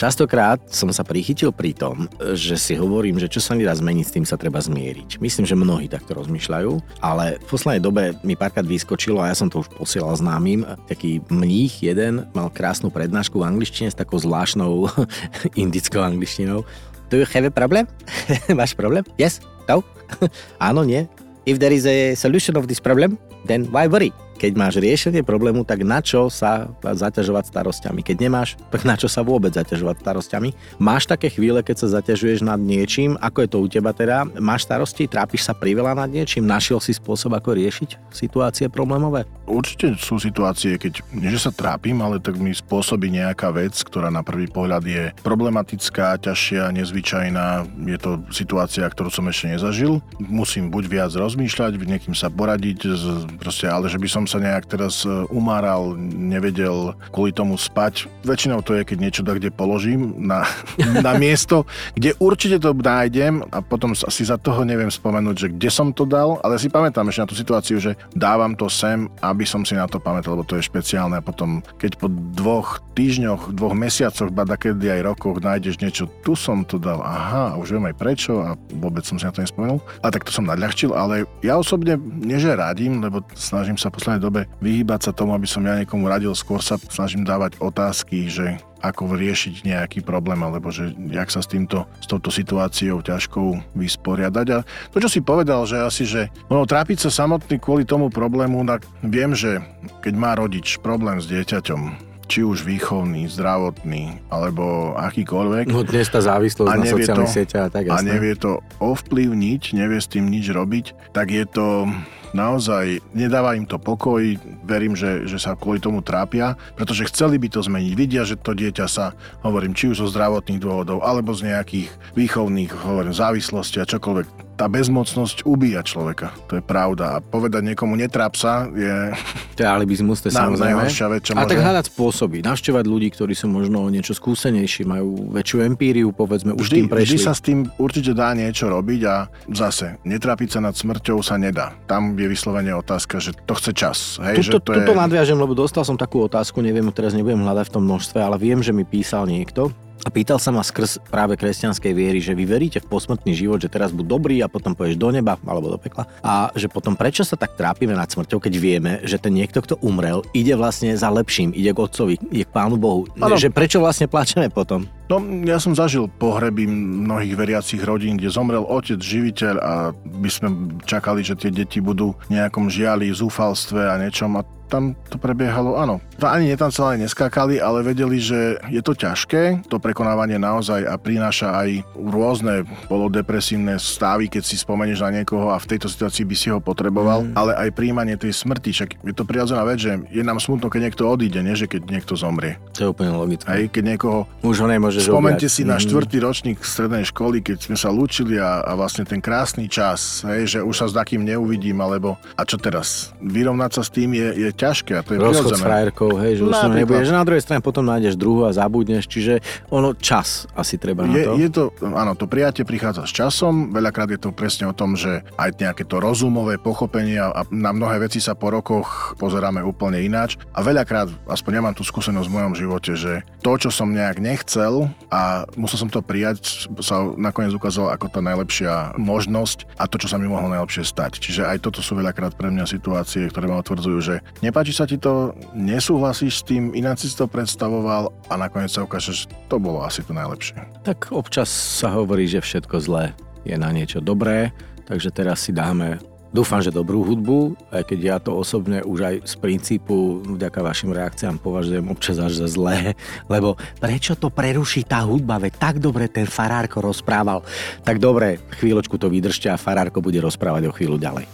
Častokrát 0.00 0.64
som 0.72 0.88
sa 0.88 1.04
prichytil 1.04 1.52
pri 1.52 1.76
tom, 1.76 2.08
že 2.32 2.56
si 2.56 2.72
hovorím, 2.72 3.20
že 3.20 3.28
čo 3.28 3.36
sa 3.36 3.52
nedá 3.52 3.76
zmeniť, 3.76 4.04
s 4.08 4.14
tým 4.16 4.24
sa 4.24 4.40
treba 4.40 4.56
zmieriť. 4.56 5.20
Myslím, 5.20 5.44
že 5.44 5.52
mnohí 5.52 5.92
takto 5.92 6.16
rozmýšľajú, 6.16 7.04
ale 7.04 7.36
v 7.36 7.44
poslednej 7.44 7.84
dobe 7.84 8.16
mi 8.24 8.32
párkrát 8.32 8.64
vyskočilo 8.64 9.20
a 9.20 9.28
ja 9.28 9.36
som 9.36 9.52
to 9.52 9.60
už 9.60 9.68
posielal 9.76 10.16
známym. 10.16 10.64
Taký 10.88 11.20
mních 11.28 11.84
jeden 11.84 12.24
mal 12.32 12.48
krásnu 12.48 12.88
prednášku 12.88 13.44
v 13.44 13.52
angličtine 13.52 13.92
s 13.92 14.00
takou 14.00 14.16
zvláštnou 14.16 14.88
indickou 15.68 16.00
angličtinou. 16.00 16.64
Do 17.12 17.20
you 17.20 17.28
have 17.28 17.44
a 17.44 17.52
problem? 17.52 17.84
Máš 18.56 18.72
problém? 18.72 19.04
Yes? 19.20 19.44
No? 19.68 19.84
Áno, 20.56 20.80
nie? 20.80 21.06
If 21.46 21.58
there 21.58 21.72
is 21.72 21.86
a 21.86 22.14
solution 22.14 22.56
of 22.56 22.68
this 22.68 22.80
problem, 22.80 23.18
then 23.46 23.64
why 23.72 23.86
worry? 23.86 24.12
Keď 24.40 24.56
máš 24.56 24.80
riešenie 24.80 25.20
problému, 25.20 25.68
tak 25.68 25.84
na 25.84 26.00
čo 26.00 26.32
sa 26.32 26.72
zaťažovať 26.80 27.52
starosťami? 27.52 28.00
Keď 28.00 28.16
nemáš, 28.24 28.56
tak 28.72 28.88
na 28.88 28.96
čo 28.96 29.04
sa 29.04 29.20
vôbec 29.20 29.52
zaťažovať 29.52 30.00
starosťami? 30.00 30.80
Máš 30.80 31.04
také 31.04 31.28
chvíle, 31.28 31.60
keď 31.60 31.84
sa 31.84 32.00
zaťažuješ 32.00 32.40
nad 32.40 32.56
niečím, 32.56 33.20
ako 33.20 33.44
je 33.44 33.48
to 33.52 33.58
u 33.60 33.68
teba 33.68 33.92
teda? 33.92 34.24
Máš 34.40 34.64
starosti, 34.64 35.04
trápiš 35.04 35.44
sa 35.44 35.52
priveľa 35.52 35.92
nad 35.92 36.08
niečím? 36.08 36.48
Našiel 36.48 36.80
si 36.80 36.96
spôsob, 36.96 37.36
ako 37.36 37.52
riešiť 37.52 38.00
situácie 38.16 38.72
problémové? 38.72 39.28
Určite 39.44 39.92
sú 40.00 40.16
situácie, 40.16 40.80
keď 40.80 41.04
nie 41.12 41.28
že 41.28 41.44
sa 41.44 41.52
trápim, 41.52 42.00
ale 42.00 42.16
tak 42.16 42.40
mi 42.40 42.56
spôsobí 42.56 43.12
nejaká 43.12 43.52
vec, 43.52 43.76
ktorá 43.76 44.08
na 44.08 44.24
prvý 44.24 44.48
pohľad 44.48 44.88
je 44.88 45.12
problematická, 45.20 46.16
ťažšia, 46.16 46.72
nezvyčajná. 46.80 47.68
Je 47.84 47.98
to 48.00 48.24
situácia, 48.32 48.88
ktorú 48.88 49.12
som 49.12 49.28
ešte 49.28 49.52
nezažil. 49.52 50.00
Musím 50.16 50.72
buď 50.72 50.84
viac 50.88 51.12
rozmýšľať, 51.12 51.76
niekým 51.76 52.16
sa 52.16 52.32
poradiť, 52.32 52.88
proste, 53.36 53.68
ale 53.68 53.92
že 53.92 54.00
by 54.00 54.08
som 54.08 54.24
sa 54.30 54.38
nejak 54.38 54.70
teraz 54.70 55.02
e, 55.02 55.10
umáral, 55.34 55.98
nevedel 55.98 56.94
kvôli 57.10 57.34
tomu 57.34 57.58
spať. 57.58 58.06
Väčšinou 58.22 58.62
to 58.62 58.78
je, 58.78 58.86
keď 58.86 58.98
niečo 59.02 59.22
da 59.26 59.34
kde 59.34 59.50
položím 59.50 60.14
na, 60.22 60.46
na 61.06 61.18
miesto, 61.18 61.66
kde 61.98 62.14
určite 62.22 62.62
to 62.62 62.70
nájdem 62.70 63.42
a 63.50 63.58
potom 63.58 63.98
si 63.98 64.22
za 64.22 64.38
toho 64.38 64.62
neviem 64.62 64.92
spomenúť, 64.92 65.36
že 65.36 65.48
kde 65.50 65.70
som 65.74 65.90
to 65.90 66.06
dal, 66.06 66.38
ale 66.46 66.62
si 66.62 66.70
pamätám 66.70 67.10
ešte 67.10 67.22
na 67.26 67.30
tú 67.30 67.36
situáciu, 67.36 67.76
že 67.82 67.98
dávam 68.14 68.54
to 68.54 68.70
sem, 68.70 69.10
aby 69.18 69.42
som 69.42 69.66
si 69.66 69.74
na 69.74 69.90
to 69.90 69.98
pamätal, 69.98 70.38
lebo 70.38 70.46
to 70.46 70.54
je 70.54 70.68
špeciálne 70.68 71.18
a 71.18 71.24
potom, 71.24 71.58
keď 71.82 71.98
po 71.98 72.06
dvoch 72.10 72.78
týždňoch, 72.94 73.56
dvoch 73.56 73.74
mesiacoch, 73.74 74.30
ba 74.30 74.44
kedy 74.60 75.00
aj 75.00 75.06
rokoch 75.08 75.40
nájdeš 75.40 75.80
niečo, 75.80 76.04
tu 76.20 76.36
som 76.36 76.62
to 76.68 76.76
dal, 76.76 77.00
aha, 77.00 77.56
už 77.56 77.80
viem 77.80 77.88
aj 77.88 77.96
prečo 77.96 78.44
a 78.44 78.60
vôbec 78.76 79.02
som 79.08 79.16
si 79.16 79.24
na 79.24 79.32
to 79.32 79.40
nespomenul. 79.40 79.80
A 80.04 80.12
tak 80.12 80.28
to 80.28 80.30
som 80.30 80.44
nadľahčil, 80.44 80.92
ale 80.92 81.24
ja 81.40 81.56
osobne 81.56 81.96
nie, 81.96 82.36
že 82.36 82.52
radím, 82.52 83.00
lebo 83.00 83.24
snažím 83.32 83.80
sa 83.80 83.88
posledné 83.88 84.19
dobe 84.20 84.46
vyhýbať 84.60 85.10
sa 85.10 85.12
tomu, 85.16 85.32
aby 85.32 85.48
som 85.48 85.64
ja 85.64 85.80
niekomu 85.80 86.06
radil, 86.06 86.36
skôr 86.36 86.60
sa 86.60 86.76
snažím 86.76 87.24
dávať 87.24 87.56
otázky, 87.58 88.28
že 88.28 88.60
ako 88.80 89.12
riešiť 89.12 89.64
nejaký 89.68 90.00
problém, 90.00 90.40
alebo 90.40 90.72
že 90.72 90.96
jak 91.12 91.28
sa 91.28 91.44
s 91.44 91.48
týmto, 91.52 91.84
s 92.00 92.08
touto 92.08 92.32
situáciou 92.32 93.04
ťažkou 93.04 93.76
vysporiadať. 93.76 94.46
A 94.56 94.58
to, 94.92 94.98
čo 95.04 95.08
si 95.12 95.20
povedal, 95.20 95.68
že 95.68 95.84
asi, 95.84 96.08
že 96.08 96.32
no, 96.48 96.64
trápiť 96.64 97.08
sa 97.08 97.10
samotný 97.12 97.60
kvôli 97.60 97.84
tomu 97.84 98.08
problému, 98.08 98.64
tak 98.64 98.88
viem, 99.04 99.36
že 99.36 99.60
keď 100.00 100.14
má 100.16 100.32
rodič 100.32 100.80
problém 100.80 101.20
s 101.20 101.28
dieťaťom, 101.28 102.08
či 102.30 102.46
už 102.46 102.62
výchovný, 102.62 103.26
zdravotný, 103.26 104.22
alebo 104.30 104.94
akýkoľvek. 104.94 105.66
No 105.66 105.82
dnes 105.82 106.06
tá 106.06 106.22
závislosť 106.22 106.70
na 106.70 106.86
sociálnych 106.86 107.34
sieťach 107.34 107.66
a 107.66 107.70
tak. 107.74 107.90
Jasné. 107.90 107.98
A 107.98 108.06
nevie 108.06 108.38
to 108.38 108.62
ovplyvniť, 108.78 109.74
nevie 109.74 109.98
s 109.98 110.06
tým 110.06 110.30
nič 110.30 110.46
robiť, 110.54 111.10
tak 111.10 111.34
je 111.34 111.42
to 111.42 111.90
naozaj 112.32 113.02
nedáva 113.12 113.54
im 113.58 113.66
to 113.66 113.76
pokoj, 113.78 114.22
verím, 114.64 114.94
že, 114.94 115.26
že 115.26 115.38
sa 115.40 115.58
kvôli 115.58 115.82
tomu 115.82 116.00
trápia, 116.04 116.54
pretože 116.74 117.08
chceli 117.10 117.36
by 117.36 117.48
to 117.50 117.60
zmeniť. 117.62 117.92
Vidia, 117.94 118.22
že 118.22 118.38
to 118.38 118.54
dieťa 118.54 118.86
sa, 118.86 119.12
hovorím, 119.42 119.74
či 119.74 119.90
už 119.90 120.06
zo 120.06 120.08
zdravotných 120.10 120.62
dôvodov, 120.62 121.02
alebo 121.02 121.34
z 121.34 121.50
nejakých 121.50 121.90
výchovných, 122.14 122.70
hovorím, 122.86 123.14
závislosti 123.14 123.82
a 123.82 123.88
čokoľvek 123.88 124.50
tá 124.60 124.68
bezmocnosť 124.68 125.48
ubíja 125.48 125.80
človeka. 125.80 126.36
To 126.52 126.60
je 126.60 126.64
pravda. 126.64 127.16
A 127.16 127.24
povedať 127.24 127.72
niekomu 127.72 127.96
netráp 127.96 128.36
sa 128.36 128.68
je... 128.68 128.92
To 129.56 129.68
je 129.68 129.68
alibizmus, 129.68 130.24
to 130.24 130.28
je 130.28 130.36
samozrejme. 130.40 130.84
Vec, 130.84 131.20
čo 131.24 131.36
a 131.36 131.44
môže... 131.44 131.52
tak 131.52 131.60
hľadať 131.60 131.84
spôsoby. 131.92 132.40
Navštevať 132.44 132.84
ľudí, 132.84 133.08
ktorí 133.12 133.32
sú 133.36 133.48
možno 133.48 133.88
niečo 133.92 134.16
skúsenejší, 134.16 134.88
majú 134.88 135.32
väčšiu 135.36 135.64
empíriu, 135.64 136.12
povedzme, 136.12 136.56
už 136.56 136.68
vždy, 136.68 136.76
tým 136.80 136.88
prešli. 136.88 137.16
Vždy 137.16 137.18
sa 137.20 137.32
s 137.32 137.40
tým 137.44 137.68
určite 137.76 138.12
dá 138.16 138.32
niečo 138.32 138.72
robiť 138.72 139.00
a 139.04 139.28
zase, 139.52 140.00
netrápiť 140.04 140.48
sa 140.56 140.60
nad 140.64 140.72
smrťou 140.72 141.20
sa 141.20 141.36
nedá. 141.36 141.76
Tam 141.84 142.16
je 142.20 142.28
vyslovene 142.28 142.72
otázka, 142.76 143.18
že 143.18 143.32
to 143.32 143.56
chce 143.56 143.70
čas. 143.72 143.98
Hej, 144.20 144.40
tuto, 144.40 144.46
že 144.46 144.52
to 144.60 144.70
tuto 144.76 144.92
je... 144.92 145.00
nadviažem, 145.00 145.38
lebo 145.40 145.56
dostal 145.56 145.82
som 145.82 145.96
takú 145.96 146.20
otázku, 146.24 146.60
neviem, 146.60 146.86
teraz 146.92 147.16
nebudem 147.16 147.40
hľadať 147.40 147.72
v 147.72 147.74
tom 147.80 147.84
množstve, 147.88 148.18
ale 148.20 148.36
viem, 148.36 148.60
že 148.60 148.76
mi 148.76 148.84
písal 148.84 149.24
niekto, 149.24 149.72
a 150.00 150.08
pýtal 150.08 150.40
sa 150.40 150.48
ma 150.48 150.64
skrz 150.64 151.12
práve 151.12 151.36
kresťanskej 151.36 151.92
viery, 151.92 152.24
že 152.24 152.32
vy 152.32 152.48
veríte 152.48 152.80
v 152.80 152.88
posmrtný 152.88 153.36
život, 153.36 153.60
že 153.60 153.68
teraz 153.68 153.92
buď 153.92 154.06
dobrý 154.08 154.36
a 154.40 154.48
potom 154.48 154.72
pôjdeš 154.72 154.96
do 154.96 155.12
neba 155.12 155.36
alebo 155.44 155.68
do 155.68 155.76
pekla. 155.76 156.08
A 156.24 156.48
že 156.56 156.72
potom 156.72 156.96
prečo 156.96 157.20
sa 157.20 157.36
tak 157.36 157.52
trápime 157.52 157.92
nad 157.92 158.08
smrťou, 158.08 158.40
keď 158.40 158.54
vieme, 158.56 158.92
že 159.04 159.20
ten 159.20 159.36
niekto, 159.36 159.60
kto 159.60 159.76
umrel, 159.84 160.24
ide 160.32 160.56
vlastne 160.56 160.96
za 160.96 161.12
lepším, 161.12 161.52
ide 161.52 161.76
k 161.76 161.84
otcovi, 161.84 162.16
ide 162.32 162.48
k 162.48 162.50
Pánu 162.52 162.80
Bohu. 162.80 163.04
Ano. 163.20 163.36
Že 163.36 163.52
prečo 163.52 163.76
vlastne 163.84 164.08
plačeme 164.08 164.48
potom? 164.48 164.88
No, 165.10 165.18
ja 165.42 165.58
som 165.58 165.74
zažil 165.74 166.06
pohreby 166.06 166.70
mnohých 166.70 167.34
veriacich 167.34 167.82
rodín, 167.82 168.14
kde 168.14 168.30
zomrel 168.30 168.62
otec, 168.62 169.02
živiteľ 169.02 169.54
a 169.58 169.90
by 169.90 170.30
sme 170.30 170.48
čakali, 170.86 171.26
že 171.26 171.34
tie 171.34 171.50
deti 171.50 171.82
budú 171.82 172.14
nejakom 172.30 172.70
žiali, 172.70 173.10
zúfalstve 173.10 173.90
a 173.90 173.98
niečom 173.98 174.38
a 174.38 174.46
tam 174.70 174.94
to 175.10 175.18
prebiehalo, 175.18 175.74
áno. 175.74 175.98
Ani 176.22 176.46
netancovali, 176.54 177.02
neskákali, 177.02 177.58
ale 177.58 177.82
vedeli, 177.82 178.22
že 178.22 178.62
je 178.70 178.78
to 178.78 178.94
ťažké, 178.94 179.66
to 179.66 179.82
prekonávanie 179.82 180.38
naozaj 180.38 180.86
a 180.86 180.94
prináša 180.94 181.58
aj 181.58 181.82
rôzne 181.98 182.62
polodepresívne 182.86 183.74
stavy, 183.82 184.30
keď 184.30 184.42
si 184.46 184.54
spomenieš 184.54 185.02
na 185.02 185.20
niekoho 185.20 185.50
a 185.50 185.58
v 185.58 185.74
tejto 185.74 185.90
situácii 185.90 186.22
by 186.22 186.36
si 186.38 186.48
ho 186.54 186.62
potreboval, 186.62 187.26
mm. 187.26 187.34
ale 187.34 187.52
aj 187.58 187.74
príjmanie 187.74 188.14
tej 188.14 188.30
smrti, 188.30 188.70
však 188.70 188.90
je 189.02 189.14
to 189.16 189.26
prirodzená 189.26 189.66
vec, 189.66 189.82
že 189.82 189.98
je 190.06 190.22
nám 190.22 190.38
smutno, 190.38 190.70
keď 190.70 190.80
niekto 190.86 191.02
odíde, 191.10 191.42
nie 191.42 191.58
že 191.58 191.66
keď 191.66 191.90
niekto 191.90 192.14
zomrie. 192.14 192.60
To 192.78 192.86
je 192.86 192.88
úplne 192.94 193.10
logické. 193.16 193.50
Aj 193.50 193.62
keď 193.66 193.96
niekoho... 193.96 194.30
Už 194.46 194.62
ho 194.62 194.68
nemôžeš 194.70 195.10
Spomente 195.10 195.50
si 195.50 195.66
na 195.66 195.80
mhm. 195.80 195.82
štvrtý 195.88 196.16
ročník 196.22 196.58
strednej 196.62 197.02
školy, 197.08 197.42
keď 197.42 197.66
sme 197.66 197.76
sa 197.80 197.90
lúčili 197.90 198.38
a, 198.38 198.62
a 198.62 198.78
vlastne 198.78 199.02
ten 199.02 199.18
krásny 199.18 199.66
čas, 199.66 200.22
hej, 200.28 200.46
že 200.46 200.58
už 200.62 200.74
sa 200.76 200.86
s 200.86 200.94
takým 200.94 201.26
neuvidím, 201.26 201.82
alebo 201.82 202.20
a 202.36 202.42
čo 202.44 202.60
teraz? 202.60 203.10
Vyrovnať 203.18 203.70
sa 203.80 203.82
s 203.82 203.90
tým 203.90 204.12
je, 204.14 204.28
je 204.46 204.50
ťažké 204.60 204.92
a 204.92 205.02
to 205.02 205.16
je 205.16 205.18
Rozchod 205.18 205.56
s 205.56 205.62
frajerkou, 205.64 206.20
hej, 206.20 206.40
že 206.40 206.42
už 206.44 206.52
no, 206.52 206.68
nebudeš, 206.76 207.08
na 207.08 207.24
druhej 207.24 207.40
strane 207.40 207.64
potom 207.64 207.88
nájdeš 207.88 208.20
druhú 208.20 208.44
a 208.44 208.52
zabudneš, 208.52 209.08
čiže 209.08 209.40
ono 209.72 209.96
čas 209.96 210.44
asi 210.52 210.76
treba 210.76 211.08
je, 211.08 211.08
na 211.08 211.16
to. 211.24 211.30
Je 211.40 211.48
to, 211.48 211.64
áno, 211.80 212.12
to 212.12 212.28
prijatie 212.28 212.68
prichádza 212.68 213.08
s 213.08 213.12
časom, 213.16 213.72
veľakrát 213.72 214.12
je 214.12 214.20
to 214.20 214.30
presne 214.36 214.68
o 214.68 214.74
tom, 214.76 214.94
že 214.94 215.24
aj 215.40 215.56
nejaké 215.56 215.88
to 215.88 215.96
rozumové 215.96 216.60
pochopenie 216.60 217.16
a 217.16 217.42
na 217.48 217.72
mnohé 217.72 218.04
veci 218.04 218.20
sa 218.20 218.36
po 218.36 218.52
rokoch 218.52 219.16
pozeráme 219.16 219.64
úplne 219.64 220.02
ináč. 220.02 220.36
A 220.52 220.60
veľakrát, 220.60 221.08
aspoň 221.30 221.52
ja 221.56 221.62
mám 221.64 221.76
tú 221.76 221.86
skúsenosť 221.86 222.28
v 222.28 222.36
mojom 222.36 222.54
živote, 222.58 222.92
že 222.98 223.24
to, 223.40 223.56
čo 223.56 223.70
som 223.72 223.94
nejak 223.94 224.20
nechcel 224.20 224.92
a 225.08 225.48
musel 225.56 225.86
som 225.86 225.90
to 225.90 226.04
prijať, 226.04 226.68
sa 226.84 227.06
nakoniec 227.16 227.54
ukázalo 227.56 227.88
ako 227.94 228.12
tá 228.12 228.20
najlepšia 228.20 228.98
možnosť 229.00 229.64
a 229.80 229.88
to, 229.88 229.96
čo 229.96 230.10
sa 230.10 230.20
mi 230.20 230.28
mohlo 230.28 230.52
najlepšie 230.52 230.84
stať. 230.84 231.22
Čiže 231.22 231.48
aj 231.48 231.64
toto 231.64 231.80
sú 231.80 231.96
veľakrát 231.96 232.36
pre 232.36 232.52
mňa 232.52 232.68
situácie, 232.68 233.30
ktoré 233.30 233.48
ma 233.48 233.62
otvrdzujú, 233.62 233.98
že 234.02 234.14
nepáči 234.50 234.74
sa 234.74 234.82
ti 234.82 234.98
to, 234.98 235.30
nesúhlasíš 235.54 236.42
s 236.42 236.46
tým, 236.46 236.74
ináč 236.74 237.06
si 237.06 237.14
to 237.14 237.30
predstavoval 237.30 238.10
a 238.26 238.34
nakoniec 238.34 238.74
sa 238.74 238.82
ukáže, 238.82 239.14
že 239.14 239.30
to 239.46 239.62
bolo 239.62 239.86
asi 239.86 240.02
to 240.02 240.10
najlepšie. 240.10 240.58
Tak 240.82 241.14
občas 241.14 241.46
sa 241.46 241.94
hovorí, 241.94 242.26
že 242.26 242.42
všetko 242.42 242.82
zlé 242.82 243.14
je 243.46 243.54
na 243.54 243.70
niečo 243.70 244.02
dobré, 244.02 244.50
takže 244.90 245.14
teraz 245.14 245.46
si 245.46 245.54
dáme 245.54 246.02
Dúfam, 246.30 246.62
že 246.62 246.70
dobrú 246.70 247.02
hudbu, 247.02 247.58
aj 247.74 247.90
keď 247.90 247.98
ja 247.98 248.16
to 248.22 248.30
osobne 248.38 248.86
už 248.86 248.98
aj 249.02 249.14
z 249.26 249.34
princípu 249.42 250.22
vďaka 250.38 250.62
vašim 250.62 250.94
reakciám 250.94 251.42
považujem 251.42 251.82
občas 251.90 252.22
až 252.22 252.38
za 252.38 252.46
zlé, 252.46 252.94
lebo 253.26 253.58
prečo 253.82 254.14
to 254.14 254.30
preruší 254.30 254.86
tá 254.86 255.02
hudba, 255.02 255.42
veď 255.42 255.58
tak 255.58 255.82
dobre 255.82 256.06
ten 256.06 256.30
Farárko 256.30 256.86
rozprával. 256.86 257.42
Tak 257.82 257.98
dobre, 257.98 258.38
chvíľočku 258.62 258.94
to 258.94 259.10
vydržte 259.10 259.50
a 259.50 259.58
Farárko 259.58 259.98
bude 259.98 260.22
rozprávať 260.22 260.70
o 260.70 260.74
chvíľu 260.74 261.02
ďalej. 261.02 261.26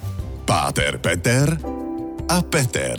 Páter 0.49 0.96
Peter 0.96 1.85
a 2.26 2.42
Peter. 2.42 2.99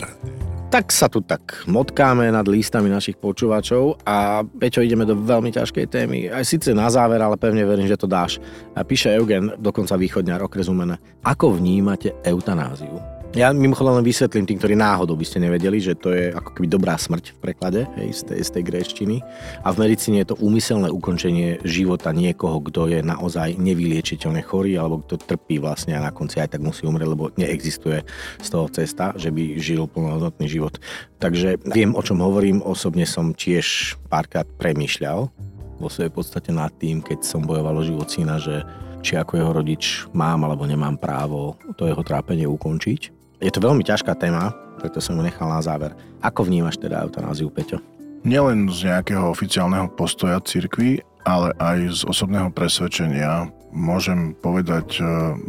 Tak 0.68 0.92
sa 0.92 1.08
tu 1.08 1.24
tak 1.24 1.64
motkáme 1.64 2.28
nad 2.28 2.44
lístami 2.44 2.92
našich 2.92 3.16
počúvačov 3.16 4.00
a 4.04 4.44
Peťo, 4.44 4.84
ideme 4.84 5.08
do 5.08 5.16
veľmi 5.16 5.48
ťažkej 5.48 5.86
témy. 5.88 6.28
Aj 6.28 6.44
síce 6.44 6.76
na 6.76 6.92
záver, 6.92 7.20
ale 7.20 7.40
pevne 7.40 7.64
verím, 7.64 7.88
že 7.88 7.96
to 7.96 8.04
dáš. 8.04 8.36
Píše 8.76 9.16
Eugen, 9.16 9.56
dokonca 9.56 9.96
východňar, 9.96 10.44
okrezumené. 10.44 11.00
Ako 11.24 11.56
vnímate 11.56 12.12
eutanáziu? 12.20 13.17
Ja 13.36 13.52
mimochodom 13.52 14.00
len 14.00 14.08
vysvetlím 14.08 14.48
tým, 14.48 14.56
ktorí 14.56 14.72
náhodou 14.72 15.12
by 15.12 15.20
ste 15.20 15.44
nevedeli, 15.44 15.84
že 15.84 15.92
to 15.92 16.16
je 16.16 16.32
ako 16.32 16.48
keby 16.56 16.64
dobrá 16.64 16.96
smrť 16.96 17.36
v 17.36 17.40
preklade 17.44 17.80
hej, 18.00 18.16
z, 18.16 18.22
tej, 18.24 18.40
z 18.40 18.50
tej 18.56 18.62
gréštiny. 18.64 19.16
A 19.60 19.68
v 19.68 19.84
medicíne 19.84 20.24
je 20.24 20.32
to 20.32 20.40
úmyselné 20.40 20.88
ukončenie 20.88 21.60
života 21.60 22.08
niekoho, 22.16 22.56
kto 22.64 22.88
je 22.88 23.04
naozaj 23.04 23.60
nevyliečiteľne 23.60 24.40
chorý 24.40 24.80
alebo 24.80 25.04
kto 25.04 25.20
trpí 25.20 25.60
vlastne 25.60 25.92
a 25.92 26.00
na 26.00 26.08
konci 26.08 26.40
aj 26.40 26.56
tak 26.56 26.64
musí 26.64 26.88
umrieť, 26.88 27.04
lebo 27.04 27.28
neexistuje 27.36 28.00
z 28.40 28.48
toho 28.48 28.64
cesta, 28.72 29.12
že 29.20 29.28
by 29.28 29.60
žil 29.60 29.84
plnohodnotný 29.84 30.48
život. 30.48 30.80
Takže 31.20 31.60
viem, 31.68 31.92
o 31.92 32.00
čom 32.00 32.24
hovorím. 32.24 32.64
Osobne 32.64 33.04
som 33.04 33.36
tiež 33.36 34.00
párkrát 34.08 34.48
premýšľal 34.56 35.28
vo 35.76 35.88
svojej 35.92 36.10
podstate 36.10 36.48
nad 36.48 36.72
tým, 36.80 37.04
keď 37.04 37.28
som 37.28 37.44
bojoval 37.44 37.76
o 37.76 37.84
život 37.84 38.08
syna, 38.08 38.40
že 38.40 38.64
či 39.04 39.20
ako 39.20 39.36
jeho 39.36 39.52
rodič 39.52 40.08
mám 40.16 40.42
alebo 40.48 40.64
nemám 40.64 40.96
právo 40.96 41.60
to 41.76 41.84
jeho 41.84 42.00
trápenie 42.00 42.48
ukončiť. 42.48 43.17
Je 43.38 43.54
to 43.54 43.62
veľmi 43.62 43.86
ťažká 43.86 44.18
téma, 44.18 44.50
preto 44.82 44.98
som 44.98 45.14
ju 45.14 45.22
nechal 45.22 45.46
na 45.46 45.62
záver. 45.62 45.94
Ako 46.26 46.42
vnímaš 46.42 46.78
teda 46.82 47.06
eutanáziu, 47.06 47.50
Peťo? 47.54 47.78
Nielen 48.26 48.66
z 48.66 48.90
nejakého 48.90 49.30
oficiálneho 49.30 49.94
postoja 49.94 50.42
cirkvi, 50.42 50.98
ale 51.22 51.54
aj 51.62 51.78
z 51.92 52.00
osobného 52.10 52.50
presvedčenia 52.50 53.46
môžem 53.68 54.32
povedať, 54.32 54.98
e, 54.98 55.02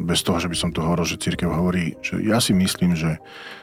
bez 0.04 0.22
toho, 0.28 0.44
že 0.44 0.52
by 0.52 0.58
som 0.60 0.70
to 0.76 0.84
hovoril, 0.84 1.08
že 1.08 1.18
církev 1.18 1.48
hovorí, 1.50 1.96
že 2.04 2.20
ja 2.20 2.44
si 2.44 2.52
myslím, 2.52 2.94
že 2.94 3.16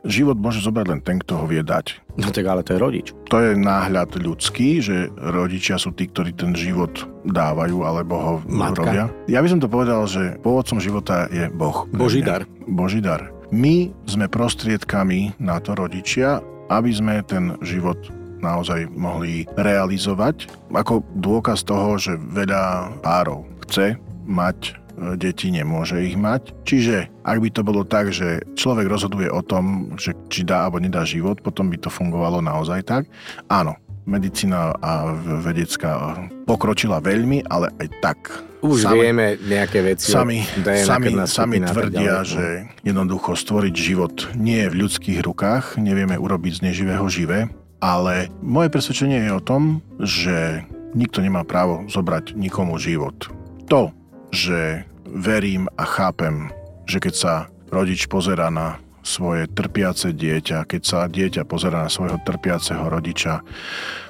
život 0.02 0.40
môže 0.40 0.64
zobrať 0.64 0.86
len 0.88 1.00
ten, 1.04 1.20
kto 1.20 1.44
ho 1.44 1.46
vie 1.46 1.60
dať. 1.60 2.00
No 2.16 2.32
tak 2.32 2.48
ale 2.48 2.64
to 2.64 2.72
je 2.72 2.80
rodič. 2.80 3.06
To 3.28 3.36
je 3.36 3.52
náhľad 3.52 4.16
ľudský, 4.16 4.80
že 4.80 5.12
rodičia 5.12 5.76
sú 5.76 5.92
tí, 5.92 6.08
ktorí 6.08 6.32
ten 6.32 6.56
život 6.56 7.04
dávajú 7.28 7.84
alebo 7.84 8.14
ho 8.16 8.34
Matka. 8.48 8.80
robia. 8.80 9.04
Ja 9.28 9.44
by 9.44 9.48
som 9.52 9.60
to 9.60 9.68
povedal, 9.68 10.08
že 10.08 10.40
pôvodcom 10.40 10.80
života 10.80 11.28
je 11.28 11.52
Boh. 11.52 11.84
Boží 11.92 12.24
dar. 12.24 12.48
Boží 12.64 13.04
dar. 13.04 13.35
My 13.54 13.94
sme 14.10 14.26
prostriedkami 14.26 15.38
na 15.38 15.62
to 15.62 15.78
rodičia, 15.78 16.42
aby 16.66 16.90
sme 16.90 17.22
ten 17.22 17.54
život 17.62 17.98
naozaj 18.42 18.90
mohli 18.90 19.46
realizovať 19.54 20.50
ako 20.74 21.06
dôkaz 21.22 21.62
toho, 21.62 21.94
že 21.96 22.18
veľa 22.18 22.98
párov 23.00 23.46
chce 23.66 23.96
mať 24.26 24.58
e, 24.66 24.72
deti 25.14 25.54
nemôže 25.54 25.96
ich 26.02 26.18
mať. 26.18 26.52
Čiže 26.66 27.06
ak 27.22 27.38
by 27.38 27.48
to 27.54 27.62
bolo 27.62 27.86
tak, 27.86 28.10
že 28.10 28.42
človek 28.58 28.90
rozhoduje 28.90 29.30
o 29.30 29.40
tom, 29.46 29.94
že 29.94 30.12
či 30.26 30.42
dá 30.42 30.66
alebo 30.66 30.82
nedá 30.82 31.06
život, 31.06 31.38
potom 31.38 31.70
by 31.70 31.78
to 31.78 31.88
fungovalo 31.88 32.42
naozaj 32.42 32.82
tak. 32.82 33.06
Áno, 33.46 33.78
medicína 34.06 34.72
a 34.78 35.12
vedecká 35.42 36.14
pokročila 36.46 37.02
veľmi, 37.02 37.44
ale 37.50 37.74
aj 37.82 37.88
tak 38.00 38.18
už 38.62 38.88
sami, 38.88 38.98
vieme 38.98 39.26
nejaké 39.36 39.78
veci. 39.84 40.10
Sami, 40.10 40.42
sami, 40.82 41.12
sami 41.28 41.58
tvrdia, 41.60 42.22
ďalej. 42.22 42.26
že 42.26 42.44
jednoducho 42.82 43.36
stvoriť 43.36 43.74
život 43.74 44.14
nie 44.34 44.64
je 44.64 44.72
v 44.72 44.78
ľudských 44.86 45.18
rukách, 45.22 45.76
nevieme 45.76 46.16
urobiť 46.16 46.62
z 46.62 46.64
neživého 46.70 47.06
živé, 47.10 47.52
ale 47.82 48.32
moje 48.40 48.72
presvedčenie 48.72 49.28
je 49.28 49.32
o 49.36 49.42
tom, 49.42 49.84
že 50.00 50.64
nikto 50.96 51.20
nemá 51.20 51.44
právo 51.44 51.84
zobrať 51.92 52.32
nikomu 52.34 52.80
život. 52.80 53.28
To, 53.68 53.92
že 54.32 54.88
verím 55.04 55.68
a 55.76 55.84
chápem, 55.84 56.48
že 56.88 57.02
keď 57.02 57.14
sa 57.14 57.34
rodič 57.68 58.06
pozera 58.08 58.48
na 58.48 58.80
svoje 59.06 59.46
trpiace 59.46 60.10
dieťa, 60.10 60.66
keď 60.66 60.82
sa 60.82 61.06
dieťa 61.06 61.46
pozera 61.46 61.86
na 61.86 61.90
svojho 61.90 62.18
trpiaceho 62.26 62.90
rodiča, 62.90 63.46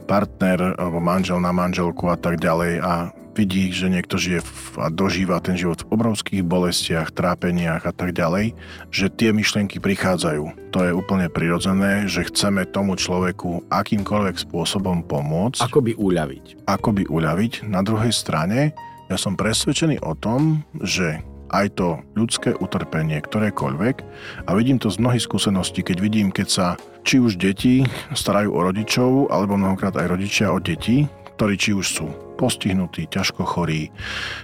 partner 0.09 0.75
alebo 0.81 0.99
manžel 0.99 1.37
na 1.39 1.53
manželku 1.53 2.09
a 2.09 2.17
tak 2.17 2.41
ďalej 2.41 2.81
a 2.81 3.13
vidí, 3.37 3.69
že 3.69 3.93
niekto 3.93 4.17
žije 4.17 4.41
a 4.81 4.89
dožíva 4.89 5.45
ten 5.45 5.61
život 5.61 5.85
v 5.85 5.93
obrovských 5.93 6.41
bolestiach, 6.41 7.13
trápeniach 7.13 7.85
a 7.85 7.93
tak 7.93 8.17
ďalej, 8.17 8.57
že 8.89 9.13
tie 9.13 9.37
myšlienky 9.37 9.77
prichádzajú. 9.77 10.73
To 10.73 10.79
je 10.81 10.97
úplne 10.97 11.29
prirodzené, 11.29 12.09
že 12.09 12.25
chceme 12.33 12.65
tomu 12.65 12.97
človeku 12.97 13.69
akýmkoľvek 13.69 14.49
spôsobom 14.49 15.05
pomôcť. 15.05 15.61
Ako 15.69 15.85
by 15.85 15.93
uľaviť. 16.01 16.65
Ako 16.65 16.97
by 16.97 17.05
uľaviť. 17.13 17.69
Na 17.69 17.85
druhej 17.85 18.11
strane, 18.17 18.73
ja 19.13 19.17
som 19.21 19.37
presvedčený 19.37 20.01
o 20.01 20.17
tom, 20.17 20.65
že 20.81 21.21
aj 21.51 21.79
to 21.79 22.01
ľudské 22.19 22.55
utrpenie, 22.57 23.21
ktorékoľvek. 23.23 23.97
A 24.47 24.51
vidím 24.55 24.79
to 24.81 24.91
z 24.91 25.01
mnohých 25.03 25.27
skúseností, 25.27 25.83
keď 25.87 25.99
vidím, 26.01 26.29
keď 26.31 26.49
sa 26.49 26.67
či 27.07 27.23
už 27.23 27.39
deti 27.39 27.87
starajú 28.15 28.51
o 28.51 28.61
rodičov, 28.67 29.31
alebo 29.31 29.55
mnohokrát 29.55 29.95
aj 29.95 30.11
rodičia 30.11 30.51
o 30.51 30.59
deti, 30.59 31.07
ktorí 31.39 31.55
či 31.55 31.71
už 31.77 31.87
sú 31.87 32.07
postihnutí, 32.41 33.09
ťažko 33.09 33.45
chorí, 33.45 33.93